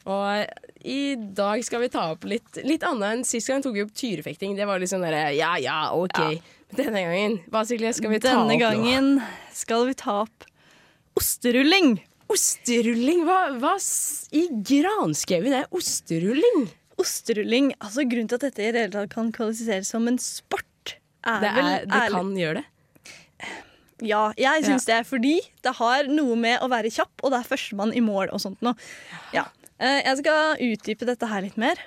Og 0.07 0.83
i 0.87 1.15
dag 1.35 1.63
skal 1.67 1.81
vi 1.83 1.89
ta 1.91 2.05
opp 2.13 2.23
litt, 2.29 2.61
litt 2.63 2.83
annet 2.87 3.17
enn 3.17 3.23
sist 3.27 3.49
gang 3.51 3.63
tok 3.65 3.75
vi 3.75 3.83
opp 3.83 3.91
tyrefekting. 3.97 4.53
Det 4.55 4.67
var 4.69 4.79
litt 4.79 4.91
sånn 4.93 5.03
derre 5.03 5.33
ja 5.35 5.57
ja, 5.59 5.79
OK. 5.97 6.15
Ja. 6.15 6.29
Denne 6.77 6.99
gangen, 7.03 7.35
hva 7.51 7.61
Silje, 7.67 7.93
skal 7.95 8.11
vi 8.11 8.19
ta 8.23 8.33
Denne 8.33 8.43
opp 8.43 8.51
nå? 8.51 8.57
gangen 8.63 9.09
skal 9.55 9.85
vi 9.87 9.93
ta 9.99 10.21
opp 10.25 10.47
osterulling. 11.19 11.97
Osterulling? 12.31 13.21
Hva, 13.27 13.37
hva 13.59 13.75
i 14.35 14.45
granskauen 14.67 15.53
er 15.61 15.67
osterulling? 15.75 16.65
Osterulling, 16.99 17.71
altså 17.79 18.03
Grunnen 18.09 18.27
til 18.31 18.39
at 18.39 18.47
dette 18.49 18.63
i 18.65 18.71
det 18.75 18.81
hele 18.87 18.95
tatt 18.95 19.13
kan 19.13 19.29
kvalifiseres 19.35 19.91
som 19.93 20.07
en 20.09 20.17
sport, 20.21 20.97
er 21.27 21.39
Det, 21.43 21.51
vel 21.55 21.67
er, 21.71 21.85
det 21.85 22.01
ærlig- 22.01 22.17
kan 22.17 22.33
gjøre 22.41 22.61
det. 22.61 22.65
Ja, 24.05 24.27
jeg 24.37 24.61
syns 24.67 24.85
det. 24.85 24.99
Fordi 25.09 25.39
det 25.65 25.71
har 25.79 26.03
noe 26.11 26.35
med 26.37 26.59
å 26.61 26.67
være 26.69 26.91
kjapp, 26.93 27.15
og 27.23 27.31
det 27.33 27.39
er 27.39 27.47
førstemann 27.49 27.95
i 27.97 28.01
mål 28.05 28.29
og 28.29 28.41
sånt 28.43 28.61
noe. 28.61 28.75
Ja. 29.33 29.47
Eh, 29.79 30.01
Jeg 30.05 30.21
skal 30.23 30.61
utdype 30.71 31.07
dette 31.09 31.29
her 31.29 31.43
litt 31.45 31.57
mer. 31.57 31.81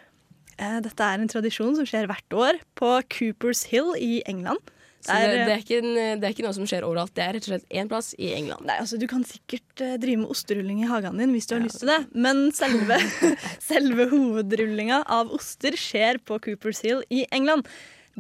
Eh, 0.61 0.81
Dette 0.85 1.07
er 1.07 1.23
en 1.23 1.31
tradisjon 1.31 1.75
som 1.79 1.87
skjer 1.89 2.07
hvert 2.11 2.37
år 2.37 2.61
på 2.79 2.91
Coopers 3.11 3.65
Hill 3.71 3.95
i 3.99 4.21
England. 4.31 4.61
Så 5.01 5.15
det, 5.17 5.47
det, 5.49 5.53
er 5.55 5.63
ikke 5.63 5.79
en, 5.81 6.19
det 6.21 6.27
er 6.29 6.33
ikke 6.35 6.45
noe 6.45 6.53
som 6.53 6.67
skjer 6.69 6.85
overalt. 6.85 7.15
Det 7.17 7.23
er 7.25 7.33
rett 7.33 7.47
og 7.49 7.55
slett 7.55 7.71
én 7.73 7.89
plass 7.89 8.11
i 8.21 8.35
England. 8.37 8.67
Nei, 8.69 8.77
altså 8.83 8.99
Du 9.01 9.07
kan 9.09 9.23
sikkert 9.25 9.81
eh, 9.81 9.95
drive 10.03 10.21
med 10.21 10.35
osterulling 10.35 10.83
i 10.85 10.91
hagen 10.91 11.17
din 11.17 11.33
hvis 11.33 11.49
du 11.49 11.55
har 11.57 11.65
lyst 11.65 11.81
til 11.81 11.89
det, 11.89 12.03
men 12.13 12.51
selve, 12.53 12.99
selve 13.71 14.11
hovedrullinga 14.13 15.01
av 15.09 15.33
oster 15.33 15.79
skjer 15.81 16.21
på 16.21 16.37
Coopers 16.45 16.83
Hill 16.85 17.01
i 17.09 17.25
England. 17.33 17.65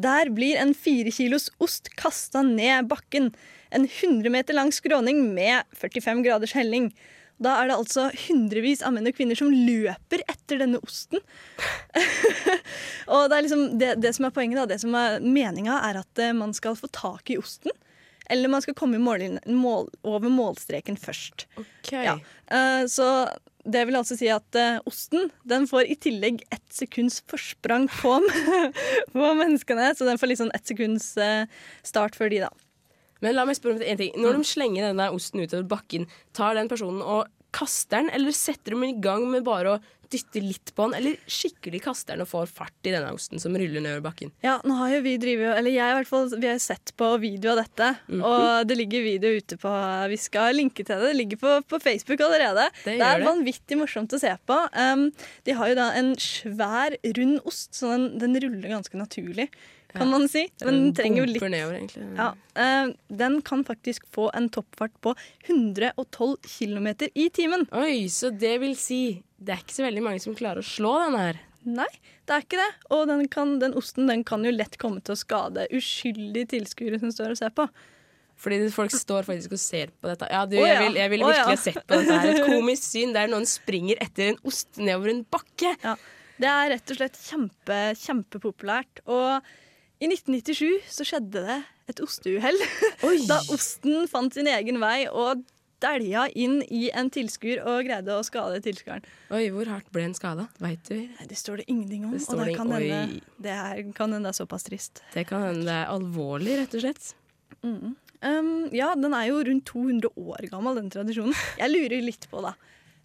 Der 0.00 0.30
blir 0.32 0.56
en 0.56 0.72
fire 0.72 1.12
kilos 1.12 1.50
ost 1.60 1.92
kasta 2.00 2.40
ned 2.46 2.88
bakken. 2.88 3.28
En 3.76 3.84
100 3.84 4.32
meter 4.32 4.56
lang 4.56 4.72
skråning 4.72 5.20
med 5.36 5.68
45 5.76 6.24
graders 6.24 6.56
helling. 6.56 6.88
Da 7.40 7.56
er 7.56 7.70
det 7.70 7.76
altså 7.78 8.08
hundrevis 8.26 8.82
av 8.84 8.92
menn 8.92 9.08
og 9.08 9.16
kvinner 9.16 9.38
som 9.38 9.52
løper 9.52 10.24
etter 10.28 10.60
denne 10.60 10.80
osten. 10.84 11.22
og 13.14 13.30
det, 13.30 13.36
er 13.36 13.44
liksom 13.46 13.62
det, 13.80 13.94
det 14.04 14.12
som 14.16 14.28
er 14.28 14.34
poenget, 14.36 14.60
da, 14.60 14.66
det 14.68 14.80
som 14.82 14.96
er 14.98 15.20
meninga, 15.24 15.78
er 15.88 16.02
at 16.02 16.20
eh, 16.20 16.36
man 16.36 16.52
skal 16.56 16.76
få 16.76 16.90
tak 16.92 17.32
i 17.32 17.38
osten. 17.40 17.72
Eller 18.30 18.52
man 18.52 18.62
skal 18.62 18.76
komme 18.78 19.00
i 19.00 19.02
mål, 19.02 19.40
mål, 19.48 19.88
over 20.06 20.30
målstreken 20.30 21.00
først. 21.00 21.48
Ja. 21.90 22.20
Uh, 22.52 22.84
så 22.86 23.08
det 23.64 23.82
vil 23.88 23.98
altså 23.98 24.16
si 24.16 24.28
at 24.30 24.56
uh, 24.56 24.78
osten 24.88 25.32
den 25.48 25.66
får 25.68 25.90
i 25.90 25.96
tillegg 25.98 26.44
ett 26.54 26.66
sekunds 26.72 27.18
forsprang 27.28 27.88
på, 27.90 28.20
på 29.16 29.32
menneskene. 29.40 29.90
Så 29.96 30.06
den 30.06 30.20
får 30.20 30.30
liksom 30.30 30.52
ett 30.54 30.70
sekunds 30.70 31.12
uh, 31.18 31.48
start 31.82 32.20
før 32.20 32.30
de, 32.30 32.44
da. 32.46 32.52
Men 33.20 33.36
la 33.36 33.44
meg 33.48 33.58
spørre 33.58 33.78
om 33.78 33.82
en 33.84 34.00
ting. 34.00 34.12
Når 34.20 34.40
de 34.40 34.48
slenger 34.48 34.88
denne 34.90 35.10
osten 35.16 35.42
utover 35.44 35.68
bakken, 35.76 36.08
tar 36.36 36.56
den 36.58 36.68
personen 36.72 37.02
og 37.04 37.26
kaster 37.52 37.98
den, 38.04 38.10
eller 38.14 38.30
setter 38.36 38.76
de 38.76 38.86
i 38.92 39.00
gang 39.02 39.24
med 39.30 39.42
bare 39.44 39.72
å 39.74 39.80
dytte 40.10 40.40
litt 40.42 40.72
på 40.74 40.88
den, 40.88 40.94
eller 40.98 41.18
skikkelig 41.30 41.80
kaster 41.84 42.16
den 42.16 42.24
og 42.24 42.28
får 42.32 42.48
fart 42.50 42.86
i 42.86 42.90
denne 42.94 43.12
osten 43.14 43.38
som 43.42 43.54
ruller 43.54 43.82
nedover 43.82 44.02
bakken? 44.08 44.32
Ja, 44.42 44.56
nå 44.66 44.74
har 44.78 44.90
jo 44.96 45.00
vi 45.04 45.12
drivet, 45.22 45.52
eller 45.58 45.70
jeg 45.70 45.92
i 45.92 45.96
hvert 46.00 46.10
fall, 46.10 46.26
vi 46.42 46.48
har 46.50 46.58
sett 46.62 46.90
på 46.98 47.10
video 47.22 47.52
av 47.52 47.60
dette. 47.62 47.90
Mhm. 48.10 48.22
Og 48.26 48.66
det 48.70 48.78
ligger 48.78 49.02
video 49.06 49.30
ute 49.38 49.58
på 49.62 49.74
Vi 50.10 50.18
skal 50.18 50.54
linke 50.58 50.82
til 50.82 50.94
det. 50.98 51.10
Det 51.12 51.18
ligger 51.18 51.42
på, 51.42 51.56
på 51.74 51.78
Facebook 51.82 52.22
allerede. 52.26 52.68
Det 52.84 52.96
Det, 52.98 53.06
er 53.06 53.18
det. 53.22 53.26
vanvittig 53.28 53.78
morsomt 53.78 54.14
å 54.14 54.18
se 54.22 54.34
på. 54.46 54.58
Um, 54.74 55.10
de 55.46 55.52
har 55.58 55.68
jo 55.70 55.78
da 55.78 55.90
en 55.98 56.14
svær, 56.18 56.96
rund 57.18 57.40
ost, 57.46 57.74
så 57.78 57.94
den, 57.94 58.08
den 58.18 58.34
ruller 58.42 58.68
ganske 58.78 58.98
naturlig, 58.98 59.46
kan 59.94 60.10
man 60.10 60.26
si. 60.30 60.46
Men 60.64 60.78
Den 60.78 60.94
trenger 60.96 61.22
jo 61.22 61.28
litt 61.30 61.44
nedover, 61.52 61.98
ja, 62.16 62.28
eh, 62.54 62.92
Den 63.22 63.40
kan 63.46 63.64
faktisk 63.66 64.06
få 64.14 64.30
en 64.36 64.48
toppfart 64.52 64.94
på 65.04 65.14
112 65.48 66.36
km 66.46 66.88
i 67.14 67.28
timen. 67.30 67.66
Oi, 67.72 68.08
så 68.12 68.30
det 68.30 68.58
vil 68.62 68.76
si 68.78 69.22
det 69.40 69.54
er 69.54 69.62
ikke 69.62 69.78
så 69.78 69.86
veldig 69.86 70.02
mange 70.04 70.20
som 70.20 70.34
klarer 70.36 70.60
å 70.60 70.66
slå 70.66 70.96
denne 71.00 71.22
her. 71.22 71.38
Nei, 71.64 71.88
det 72.28 72.34
er 72.34 72.44
ikke 72.44 72.58
det. 72.60 72.68
Og 72.92 73.06
den, 73.08 73.22
kan, 73.32 73.54
den 73.60 73.76
osten 73.76 74.08
den 74.08 74.24
kan 74.28 74.44
jo 74.44 74.52
lett 74.52 74.76
komme 74.80 75.00
til 75.04 75.16
å 75.16 75.20
skade 75.20 75.66
uskyldige 75.76 76.52
tilskuere 76.54 77.00
som 77.00 77.12
står 77.12 77.34
og 77.34 77.40
ser 77.40 77.54
på. 77.56 77.66
Fordi 78.40 78.60
folk 78.72 78.92
står 78.94 79.26
faktisk 79.28 79.56
og 79.56 79.60
ser 79.60 79.92
på 80.00 80.08
dette. 80.08 80.28
Ja, 80.32 80.46
du, 80.48 80.56
jeg 80.56 80.72
ja. 80.72 80.84
vil, 80.84 80.96
jeg 80.96 81.12
vil 81.12 81.24
virkelig 81.24 81.40
virkelig 81.40 81.40
ja. 81.40 81.48
ha 81.48 81.60
sett 81.60 81.82
på 81.84 81.98
dette 82.00 82.20
her. 82.22 82.30
Et 82.32 82.46
komisk 82.48 82.86
syn 82.86 83.16
der 83.16 83.32
noen 83.32 83.48
springer 83.48 84.00
etter 84.00 84.30
en 84.30 84.40
ost 84.48 84.80
nedover 84.80 85.12
en 85.12 85.24
bakke. 85.36 85.74
Ja, 85.84 85.96
det 86.40 86.52
er 86.52 86.72
rett 86.74 86.94
og 86.94 87.00
slett 87.00 87.20
kjempe, 87.20 87.80
kjempepopulært. 88.00 89.02
Og 89.08 89.50
i 90.00 90.08
1997 90.08 90.88
så 90.88 91.04
skjedde 91.04 91.44
det 91.44 91.56
et 91.92 92.02
osteuhell. 92.04 92.56
Da 93.30 93.40
osten 93.52 94.06
fant 94.08 94.36
sin 94.36 94.48
egen 94.48 94.80
vei 94.80 95.04
og 95.08 95.42
dælja 95.80 96.26
inn 96.36 96.60
i 96.68 96.88
en 96.96 97.08
tilskuer 97.12 97.62
og 97.68 97.86
greide 97.86 98.16
å 98.16 98.24
skade 98.24 98.60
tilskueren. 98.64 99.04
Oi, 99.32 99.46
hvor 99.52 99.68
hardt 99.70 99.88
ble 99.92 100.04
den 100.06 100.16
skada? 100.16 100.46
Veit 100.60 100.82
du? 100.88 100.96
Nei, 101.00 101.26
Det 101.28 101.38
står 101.40 101.62
det 101.62 101.66
ingenting 101.72 102.04
om. 102.08 102.14
Det 102.16 102.22
og 102.28 102.42
det 102.44 102.56
kan 102.56 102.72
hende 102.74 103.20
det 103.40 103.54
er, 103.54 103.82
kan 103.96 104.16
hende 104.16 104.32
er 104.32 104.36
såpass 104.36 104.66
trist. 104.68 105.02
Det 105.14 105.26
kan 105.28 105.44
hende 105.46 105.68
det 105.68 105.76
er 105.76 105.92
alvorlig, 105.92 106.58
rett 106.60 106.76
og 106.76 106.84
slett. 106.84 107.12
Mm. 107.64 107.96
Um, 108.20 108.50
ja, 108.76 108.92
den 108.96 109.16
er 109.16 109.30
jo 109.30 109.40
rundt 109.48 109.68
200 109.72 110.12
år 110.20 110.48
gammel, 110.52 110.80
den 110.80 110.92
tradisjonen. 110.92 111.36
Jeg 111.60 111.72
lurer 111.72 112.04
litt 112.04 112.28
på, 112.32 112.44
da. 112.44 112.52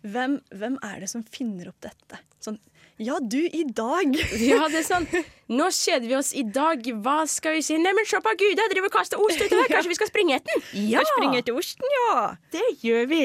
Hvem, 0.05 0.39
hvem 0.53 0.75
er 0.85 1.03
det 1.03 1.11
som 1.11 1.23
finner 1.27 1.71
opp 1.71 1.79
dette? 1.83 2.19
Sånn 2.43 2.59
Ja, 2.97 3.17
du, 3.19 3.41
i 3.43 3.63
dag! 3.75 4.15
Ja, 4.39 4.69
det 4.71 4.79
er 4.79 4.85
sånn. 4.87 5.05
Nå 5.51 5.67
kjeder 5.75 6.07
vi 6.07 6.15
oss 6.15 6.31
i 6.37 6.45
dag. 6.47 6.85
Hva 7.03 7.25
skal 7.27 7.57
vi 7.57 7.63
si? 7.65 7.75
Neimen, 7.81 8.07
se 8.07 8.21
på 8.23 8.31
Gud, 8.39 8.55
jeg 8.55 8.71
driver 8.71 8.87
og 8.87 8.95
kaster 8.95 9.19
ost 9.19 9.41
utover. 9.41 9.67
Kanskje 9.73 9.91
vi 9.91 9.97
skal 9.99 10.11
springe 10.11 10.37
etter 10.39 10.55
den? 10.55 10.87
Ja! 10.93 11.03
springe 11.11 11.41
etter 11.43 11.59
osten, 11.59 11.87
ja! 11.97 12.15
Det 12.55 12.63
gjør 12.85 13.11
vi. 13.11 13.21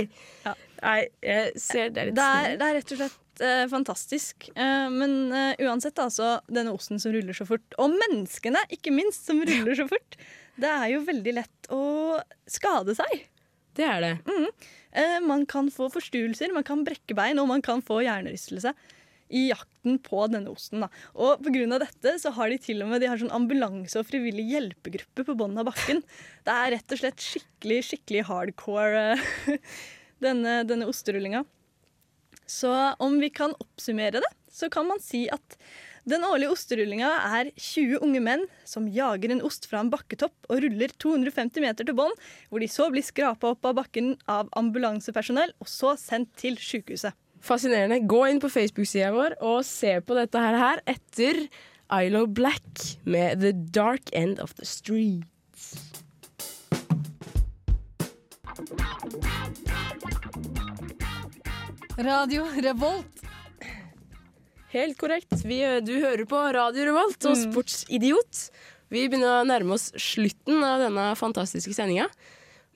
Nei, 0.80 0.98
jeg 1.22 1.54
ser 1.60 1.94
det 1.94 2.02
er 2.02 2.10
litt 2.10 2.18
Det 2.18 2.26
er, 2.26 2.58
det 2.58 2.66
er 2.66 2.76
rett 2.80 2.94
og 2.96 3.02
slett 3.02 3.44
eh, 3.46 3.64
fantastisk. 3.70 4.50
Eh, 4.56 4.90
men 4.90 5.16
eh, 5.30 5.64
uansett, 5.68 6.02
altså, 6.02 6.34
denne 6.50 6.74
osten 6.74 6.98
som 7.02 7.14
ruller 7.14 7.36
så 7.36 7.46
fort, 7.46 7.78
og 7.78 7.94
menneskene, 7.94 8.66
ikke 8.74 8.94
minst, 8.96 9.28
som 9.30 9.38
ruller 9.38 9.78
så 9.78 9.86
fort, 9.90 10.18
det 10.60 10.70
er 10.74 10.96
jo 10.96 11.04
veldig 11.06 11.36
lett 11.38 11.70
å 11.70 11.82
skade 12.50 12.98
seg. 12.98 13.26
Det 13.78 13.86
er 13.86 14.02
det. 14.02 14.14
Mm. 14.26 14.48
Man 15.30 15.44
kan 15.46 15.68
få 15.70 15.86
forstuelser, 15.94 16.50
man 16.50 16.66
kan 16.66 16.82
brekke 16.82 17.14
bein, 17.14 17.38
og 17.38 17.46
man 17.52 17.62
kan 17.62 17.78
få 17.86 18.00
hjernerystelse 18.02 18.74
i 19.30 19.46
jakten 19.48 19.98
på 20.02 20.24
denne 20.32 20.52
osten. 20.52 20.84
Da. 20.84 20.90
Og 21.14 21.46
av 21.46 21.80
dette 21.82 22.16
så 22.22 22.32
har 22.36 22.50
de 22.50 22.58
til 22.62 22.82
og 22.84 22.90
med 22.90 23.02
de 23.02 23.10
har 23.10 23.20
sånn 23.20 23.32
ambulanse 23.34 23.98
og 24.00 24.08
frivillig 24.08 24.48
hjelpegruppe 24.50 25.26
på 25.26 25.36
bunnen 25.38 25.62
av 25.62 25.70
bakken. 25.70 26.02
Det 26.46 26.56
er 26.56 26.74
rett 26.76 26.96
og 26.96 27.02
slett 27.02 27.24
skikkelig, 27.24 27.80
skikkelig 27.90 28.26
hardcore, 28.30 29.04
eh, 29.14 29.60
denne, 30.26 30.60
denne 30.68 30.90
osterullinga. 30.90 31.44
Så 32.50 32.72
om 32.98 33.20
vi 33.22 33.30
kan 33.30 33.54
oppsummere 33.62 34.18
det, 34.24 34.34
så 34.50 34.68
kan 34.72 34.88
man 34.88 34.98
si 35.02 35.28
at 35.30 35.54
den 36.08 36.24
årlige 36.24 36.54
osterullinga 36.54 37.08
er 37.36 37.50
20 37.54 38.00
unge 38.02 38.20
menn 38.24 38.44
som 38.66 38.88
jager 38.90 39.34
en 39.34 39.42
ost 39.46 39.68
fra 39.70 39.82
en 39.84 39.90
bakketopp 39.92 40.48
og 40.48 40.62
ruller 40.64 40.90
250 41.02 41.62
meter 41.62 41.86
til 41.86 41.96
bånn, 41.96 42.14
hvor 42.48 42.62
de 42.62 42.68
så 42.72 42.88
blir 42.90 43.04
skrapa 43.06 43.52
opp 43.52 43.68
av 43.68 43.76
bakken 43.82 44.14
av 44.30 44.48
ambulansepersonell 44.58 45.52
og 45.60 45.68
så 45.70 45.94
sendt 46.00 46.32
til 46.40 46.56
sykehuset. 46.58 47.14
Fascinerende. 47.40 48.00
Gå 48.10 48.22
inn 48.28 48.40
på 48.42 48.50
Facebook-sida 48.52 49.10
vår 49.14 49.38
og 49.40 49.62
se 49.64 49.96
på 50.04 50.16
dette 50.18 50.42
her, 50.44 50.82
etter 50.90 51.46
Ilo 52.00 52.26
Black 52.26 52.84
med 53.08 53.40
The 53.42 53.52
Dark 53.74 54.12
End 54.12 54.38
of 54.44 54.54
the 54.60 54.68
Streets. 54.68 55.72
Radio 61.98 62.46
Revolt. 62.62 63.06
Helt 64.70 64.98
korrekt. 64.98 65.32
Vi, 65.44 65.58
du 65.82 65.96
hører 66.00 66.24
på 66.30 66.38
Radio 66.54 66.86
Revolt 66.86 67.24
og 67.26 67.34
Mm. 67.36 67.40
Sportsidiot. 67.50 68.50
Vi 68.90 69.08
begynner 69.08 69.40
å 69.42 69.46
nærme 69.46 69.74
oss 69.74 69.90
slutten 69.98 70.62
av 70.64 70.80
denne 70.80 71.10
fantastiske 71.18 71.74
sendinga. 71.74 72.06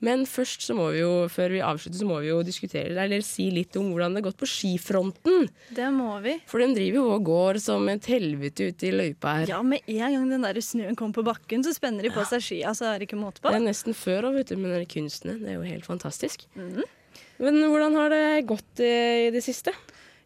Men 0.05 0.25
først, 0.29 0.61
så 0.67 0.75
må 0.77 0.89
vi 0.93 1.01
jo, 1.01 1.11
før 1.31 1.55
vi 1.55 1.61
avslutter, 1.65 1.97
så 1.97 2.07
må 2.07 2.19
vi 2.21 2.29
jo 2.29 2.41
diskutere 2.45 2.93
eller 3.05 3.23
si 3.25 3.47
litt 3.53 3.75
om 3.79 3.89
hvordan 3.91 4.13
det 4.13 4.21
har 4.21 4.27
gått 4.27 4.41
på 4.41 4.49
skifronten. 4.49 5.47
Det 5.75 5.87
må 5.95 6.19
vi. 6.25 6.35
For 6.49 6.61
den 6.61 6.75
driver 6.77 6.99
jo 6.99 7.05
og 7.15 7.25
går 7.29 7.59
som 7.63 7.87
et 7.91 8.09
helvete 8.11 8.69
ute 8.69 8.89
i 8.89 8.93
løypa 8.93 9.39
her. 9.39 9.55
Ja, 9.55 9.61
med 9.65 9.87
en 9.89 10.17
gang 10.17 10.29
den 10.35 10.45
der 10.45 10.61
snøen 10.61 10.99
kommer 10.99 11.17
på 11.17 11.25
bakken, 11.31 11.65
så 11.65 11.73
spenner 11.75 12.05
de 12.05 12.13
på 12.13 12.25
seg 12.29 12.43
skia, 12.45 12.75
så 12.77 12.91
er 12.91 13.01
det 13.01 13.09
ikke 13.09 13.19
måte 13.21 13.41
på. 13.41 13.49
Det 13.49 13.61
er 13.61 13.65
nesten 13.65 13.97
før 13.97 14.29
òg, 14.29 14.39
vet 14.41 14.53
du, 14.53 14.59
med 14.61 14.75
den 14.75 14.87
kunsten. 14.91 15.39
Det 15.41 15.53
er 15.53 15.59
jo 15.59 15.65
helt 15.65 15.87
fantastisk. 15.87 16.45
Mm. 16.59 16.83
Men 17.41 17.59
hvordan 17.67 17.97
har 17.99 18.13
det 18.13 18.25
gått 18.47 18.83
i 18.83 19.31
det 19.33 19.43
siste? 19.43 19.73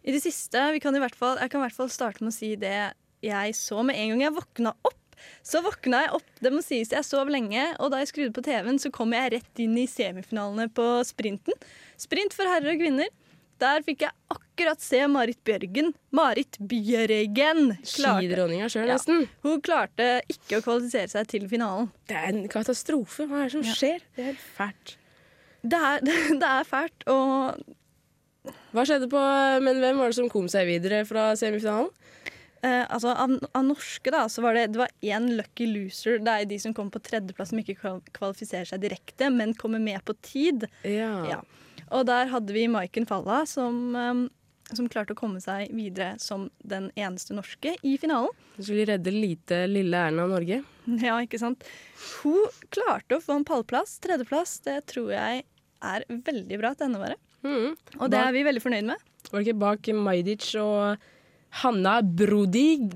I 0.04 0.14
det 0.16 0.22
siste, 0.24 0.62
vi 0.76 0.82
kan 0.82 0.96
i 0.96 1.02
hvert 1.02 1.18
fall, 1.18 1.38
Jeg 1.42 1.52
kan 1.52 1.62
i 1.62 1.68
hvert 1.68 1.76
fall 1.76 1.92
starte 1.92 2.24
med 2.24 2.34
å 2.34 2.38
si 2.38 2.56
det 2.60 2.92
jeg 3.26 3.56
så 3.58 3.84
med 3.84 4.00
en 4.00 4.14
gang 4.14 4.22
jeg 4.28 4.36
våkna 4.38 4.74
opp. 4.88 4.99
Så 5.44 5.62
våkna 5.66 6.04
jeg 6.06 6.14
opp, 6.20 6.30
det 6.44 6.52
må 6.54 6.62
sies 6.66 6.92
jeg 6.94 7.06
sov 7.08 7.30
lenge, 7.32 7.64
og 7.80 7.92
da 7.92 8.02
jeg 8.04 8.12
skrudde 8.12 8.34
på 8.36 8.44
TV-en, 8.46 8.80
så 8.80 8.92
kom 8.92 9.12
jeg 9.16 9.34
rett 9.38 9.64
inn 9.64 9.78
i 9.78 9.88
semifinalene 9.90 10.70
på 10.74 10.86
sprinten. 11.08 11.54
Sprint 12.00 12.34
for 12.38 12.46
herrer 12.50 12.76
og 12.76 12.80
kvinner. 12.84 13.10
Der 13.60 13.82
fikk 13.84 14.06
jeg 14.06 14.12
akkurat 14.32 14.80
se 14.80 15.02
Marit 15.12 15.42
Bjørgen. 15.44 15.90
Marit 16.16 16.56
Bjørgen! 16.64 17.74
Skidronninga 17.84 18.70
sjøl, 18.72 18.88
Ja. 18.88 18.94
nesten. 18.96 19.26
Hun 19.44 19.60
klarte 19.60 20.22
ikke 20.32 20.62
å 20.62 20.64
kvalifisere 20.64 21.10
seg 21.12 21.28
til 21.28 21.48
finalen. 21.52 21.90
Det 22.08 22.16
er 22.16 22.30
en 22.32 22.48
katastrofe. 22.48 23.28
Hva 23.28 23.42
er 23.42 23.50
det 23.50 23.52
som 23.58 23.64
Ja. 23.68 23.74
skjer? 23.76 24.00
Det 24.16 24.24
er 24.24 24.30
helt 24.32 24.46
fælt. 24.56 24.96
Det 25.68 25.76
er, 25.90 26.00
det 26.40 26.48
er 26.54 26.64
fælt, 26.64 27.04
og 27.08 27.60
Hva 28.74 28.86
skjedde 28.88 29.10
på 29.12 29.20
Men 29.62 29.82
hvem 29.82 29.98
var 30.00 30.08
det 30.08 30.16
som 30.16 30.30
kom 30.32 30.48
seg 30.48 30.66
videre 30.66 31.04
fra 31.06 31.34
semifinalen? 31.36 31.90
Eh, 32.62 32.86
altså, 32.92 33.14
av, 33.16 33.36
av 33.56 33.64
norske 33.64 34.12
da, 34.12 34.26
så 34.30 34.44
var 34.44 34.58
det, 34.58 34.66
det 34.74 34.82
var 34.82 34.92
én 35.06 35.30
lucky 35.38 35.68
loser. 35.70 36.20
Det 36.24 36.34
er 36.34 36.50
de 36.50 36.58
som 36.60 36.74
kommer 36.76 36.98
på 36.98 37.04
tredjeplass, 37.08 37.54
som 37.54 37.62
ikke 37.62 37.94
kvalifiserer 38.16 38.68
seg 38.68 38.84
direkte, 38.84 39.30
men 39.32 39.56
kommer 39.58 39.82
med 39.84 40.04
på 40.08 40.16
tid. 40.26 40.68
Ja. 40.84 41.14
Ja. 41.30 41.40
Og 41.96 42.06
der 42.10 42.30
hadde 42.34 42.54
vi 42.54 42.68
Maiken 42.70 43.08
Falla, 43.10 43.42
som, 43.50 43.96
um, 43.96 44.26
som 44.70 44.90
klarte 44.92 45.16
å 45.16 45.20
komme 45.20 45.42
seg 45.42 45.72
videre 45.74 46.14
som 46.22 46.50
den 46.60 46.90
eneste 47.00 47.38
norske 47.38 47.74
i 47.82 47.96
finalen. 48.02 48.36
Så 48.58 48.68
skulle 48.68 48.90
redde 48.92 49.14
lite 49.16 49.64
lille 49.72 50.04
Erna 50.10 50.28
Norge. 50.30 50.62
Ja, 51.06 51.20
ikke 51.22 51.38
sant. 51.38 51.64
Hun 52.24 52.50
klarte 52.74 53.20
å 53.20 53.22
få 53.22 53.36
en 53.38 53.44
pallplass. 53.46 54.00
Tredjeplass, 54.02 54.56
det 54.66 54.80
tror 54.90 55.12
jeg 55.14 55.44
er 55.86 56.06
veldig 56.10 56.58
bra 56.60 56.74
til 56.74 56.88
henne 56.90 57.02
våre. 57.04 57.18
Mm. 57.46 57.76
Og 58.02 58.10
det 58.12 58.20
er 58.20 58.34
vi 58.36 58.42
veldig 58.48 58.64
fornøyd 58.64 58.88
med. 58.90 59.04
Var 59.30 59.38
det 59.38 59.46
ikke 59.46 59.62
bak 59.62 59.90
Majdic 59.96 60.48
og 60.60 61.06
Hanna 61.64 62.00
Brodig 62.04 62.90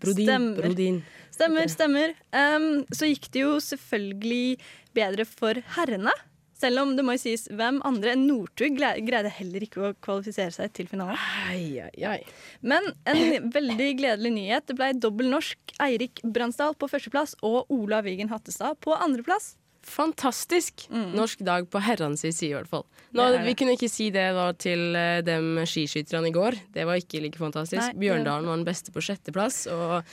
Brodin. 0.00 0.26
Stemmer. 0.26 0.62
Brodin. 0.62 1.02
Stemmer, 1.30 1.68
stemmer. 1.72 2.16
Um, 2.32 2.84
så 2.92 3.08
gikk 3.08 3.30
det 3.32 3.44
jo 3.44 3.54
selvfølgelig 3.64 4.58
bedre 4.96 5.26
for 5.28 5.60
herrene. 5.76 6.12
Selv 6.60 6.82
om 6.82 6.90
det 6.96 7.04
må 7.06 7.14
jo 7.16 7.22
sies 7.22 7.46
hvem 7.56 7.78
andre 7.88 8.12
enn 8.12 8.26
Northug 8.28 8.76
greide 8.76 9.32
heller 9.32 9.64
ikke 9.64 9.80
å 9.80 9.92
kvalifisere 10.04 10.52
seg 10.52 10.72
til 10.76 10.90
finalen. 10.90 11.16
Ai, 11.48 11.80
ai, 11.86 12.02
ai. 12.04 12.18
Men 12.60 12.90
en 13.08 13.48
veldig 13.54 13.88
gledelig 14.02 14.34
nyhet. 14.34 14.66
Det 14.68 14.76
ble 14.76 14.90
dobbel 15.00 15.30
norsk. 15.32 15.56
Eirik 15.80 16.20
Bransdal 16.20 16.76
på 16.76 16.90
førsteplass 16.92 17.38
og 17.40 17.72
Ola 17.72 18.02
Vigen 18.04 18.28
Hattestad 18.32 18.76
på 18.84 18.92
andreplass. 18.92 19.54
Fantastisk 19.86 20.86
norsk 20.90 21.40
dag 21.46 21.64
på 21.72 21.80
herrenes 21.82 22.20
side, 22.20 22.50
i 22.50 22.54
hvert 22.54 22.68
fall. 22.68 22.84
Nå, 23.12 23.22
Mm. 23.22 23.32
Det 23.32 23.38
det. 23.38 23.46
vi 23.46 23.54
kunne 23.54 23.72
ikke 23.76 23.88
si 23.90 24.10
det 24.10 24.26
da 24.36 24.52
til 24.52 24.94
uh, 24.94 25.20
dem 25.24 25.56
skiskytterne 25.64 26.28
i 26.28 26.34
går. 26.34 26.58
Det 26.74 26.84
var 26.86 27.00
ikke 27.00 27.20
like 27.24 27.38
fantastisk. 27.40 27.80
Nei, 27.82 27.94
Bjørndalen 27.98 28.46
var 28.46 28.56
den 28.60 28.64
beste 28.68 28.92
på 28.92 29.00
sjetteplass, 29.02 29.66
og 29.66 30.04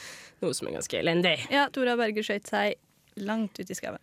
noe 0.41 0.53
som 0.53 0.67
er 0.67 0.77
ganske 0.79 0.97
elendig. 0.99 1.35
Ja, 1.51 1.67
Tora 1.69 1.95
Berger 1.99 2.23
skøyt 2.23 2.47
seg 2.47 2.75
langt 3.17 3.59
ut 3.59 3.69
i 3.69 3.75
skauen. 3.77 4.01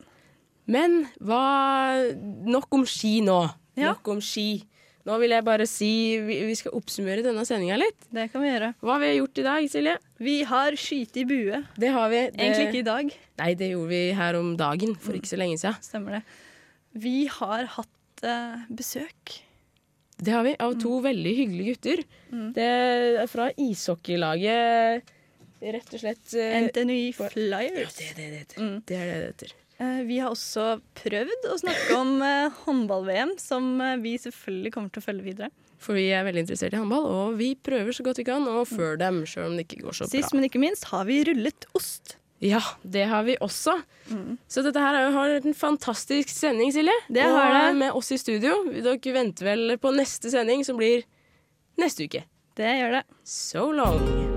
Men 0.67 1.07
hva 1.21 2.13
Nok 2.49 2.73
om 2.73 2.87
ski 2.89 3.21
nå. 3.25 3.41
Ja. 3.77 3.93
Nok 3.93 4.09
om 4.09 4.21
ski. 4.23 4.63
Nå 5.05 5.19
vil 5.21 5.35
jeg 5.35 5.45
bare 5.45 5.67
si 5.69 5.91
vi, 6.25 6.39
vi 6.49 6.55
skal 6.57 6.73
oppsummere 6.79 7.25
denne 7.25 7.43
sendinga 7.45 7.77
litt. 7.77 8.07
Det 8.15 8.31
kan 8.33 8.41
vi 8.41 8.49
gjøre. 8.49 8.71
Hva 8.81 8.95
har 8.95 9.03
vi 9.03 9.11
gjort 9.19 9.41
i 9.41 9.45
dag, 9.45 9.67
Silje? 9.69 9.97
Vi 10.25 10.37
har 10.49 10.77
skyte 10.81 11.21
i 11.21 11.25
bue. 11.29 11.61
Det 11.77 11.91
har 11.93 12.13
vi. 12.13 12.21
Det, 12.33 12.41
Egentlig 12.41 12.69
ikke 12.71 12.81
i 12.81 12.87
dag. 12.89 13.11
Nei, 13.43 13.51
det 13.61 13.69
gjorde 13.75 13.91
vi 13.91 14.03
her 14.17 14.39
om 14.39 14.55
dagen 14.57 14.95
for 15.05 15.19
ikke 15.19 15.29
så 15.29 15.41
lenge 15.41 15.59
siden. 15.61 15.77
Stemmer 15.85 16.17
det. 16.19 16.23
Vi 17.05 17.17
har 17.37 17.69
hatt 17.75 18.25
uh, 18.25 18.63
besøk. 18.73 19.35
Det 20.25 20.33
har 20.33 20.47
vi, 20.47 20.55
av 20.63 20.79
to 20.81 21.01
veldig 21.05 21.35
hyggelige 21.37 21.75
gutter. 21.75 22.05
Det 22.57 22.71
er 22.71 23.29
fra 23.29 23.51
ishockeylaget 23.61 25.13
Rett 25.65 25.95
og 25.97 26.01
slett 26.01 26.33
uh, 26.37 26.57
NTNUI 26.65 27.13
Flyers. 27.17 27.77
Ja, 27.83 27.93
det 27.99 28.09
er 28.09 28.17
det 28.17 28.31
det 28.31 28.41
heter. 28.41 28.65
Mm. 28.65 28.75
Det 28.89 28.97
er 28.97 29.07
det 29.11 29.21
det 29.21 29.29
heter. 29.29 29.55
Eh, 29.81 30.03
Vi 30.07 30.19
har 30.23 30.31
også 30.31 30.81
prøvd 30.95 31.49
å 31.51 31.59
snakke 31.59 31.97
om 31.99 32.23
eh, 32.23 32.51
håndball-VM, 32.65 33.37
som 33.43 33.81
eh, 33.81 33.97
vi 34.03 34.17
selvfølgelig 34.23 34.73
kommer 34.73 34.91
til 34.95 35.03
å 35.03 35.07
følge 35.09 35.25
videre. 35.27 35.51
For 35.85 35.95
vi 35.99 36.07
er 36.15 36.25
veldig 36.25 36.45
interessert 36.47 36.73
i 36.77 36.81
håndball, 36.81 37.05
og 37.11 37.35
vi 37.37 37.55
prøver 37.57 37.93
så 37.93 38.05
godt 38.07 38.21
vi 38.23 38.25
kan 38.25 38.47
å 38.49 38.63
føre 38.65 38.97
dem, 39.03 39.25
selv 39.27 39.51
om 39.51 39.57
det 39.59 39.67
ikke 39.67 39.83
går 39.85 39.93
så 39.99 40.07
bra. 40.07 40.13
Sist, 40.15 40.33
men 40.35 40.47
ikke 40.49 40.63
minst 40.63 40.85
har 40.93 41.05
vi 41.05 41.19
rullet 41.29 41.67
ost. 41.75 42.17
Ja, 42.45 42.61
det 42.85 43.07
har 43.09 43.23
vi 43.25 43.37
også. 43.41 43.75
Så 44.49 44.63
dette 44.65 44.81
her 44.81 44.95
er 44.99 45.05
jo- 45.07 45.13
har 45.17 45.29
vært 45.29 45.47
en 45.47 45.55
fantastisk 45.55 46.29
sending, 46.29 46.73
Silje. 46.73 46.93
Det 47.11 47.25
og 47.25 47.37
har 47.39 47.73
det. 47.73 47.79
med 47.79 47.93
oss 47.93 48.11
i 48.13 48.17
studio. 48.19 48.65
Dere 48.71 49.13
venter 49.15 49.45
vel 49.45 49.77
på 49.79 49.95
neste 49.95 50.31
sending, 50.31 50.65
som 50.65 50.77
blir 50.77 51.05
neste 51.79 52.05
uke. 52.09 52.25
Det 52.57 52.65
gjør 52.81 53.01
det. 53.01 53.05
So 53.25 53.71
long. 53.71 54.34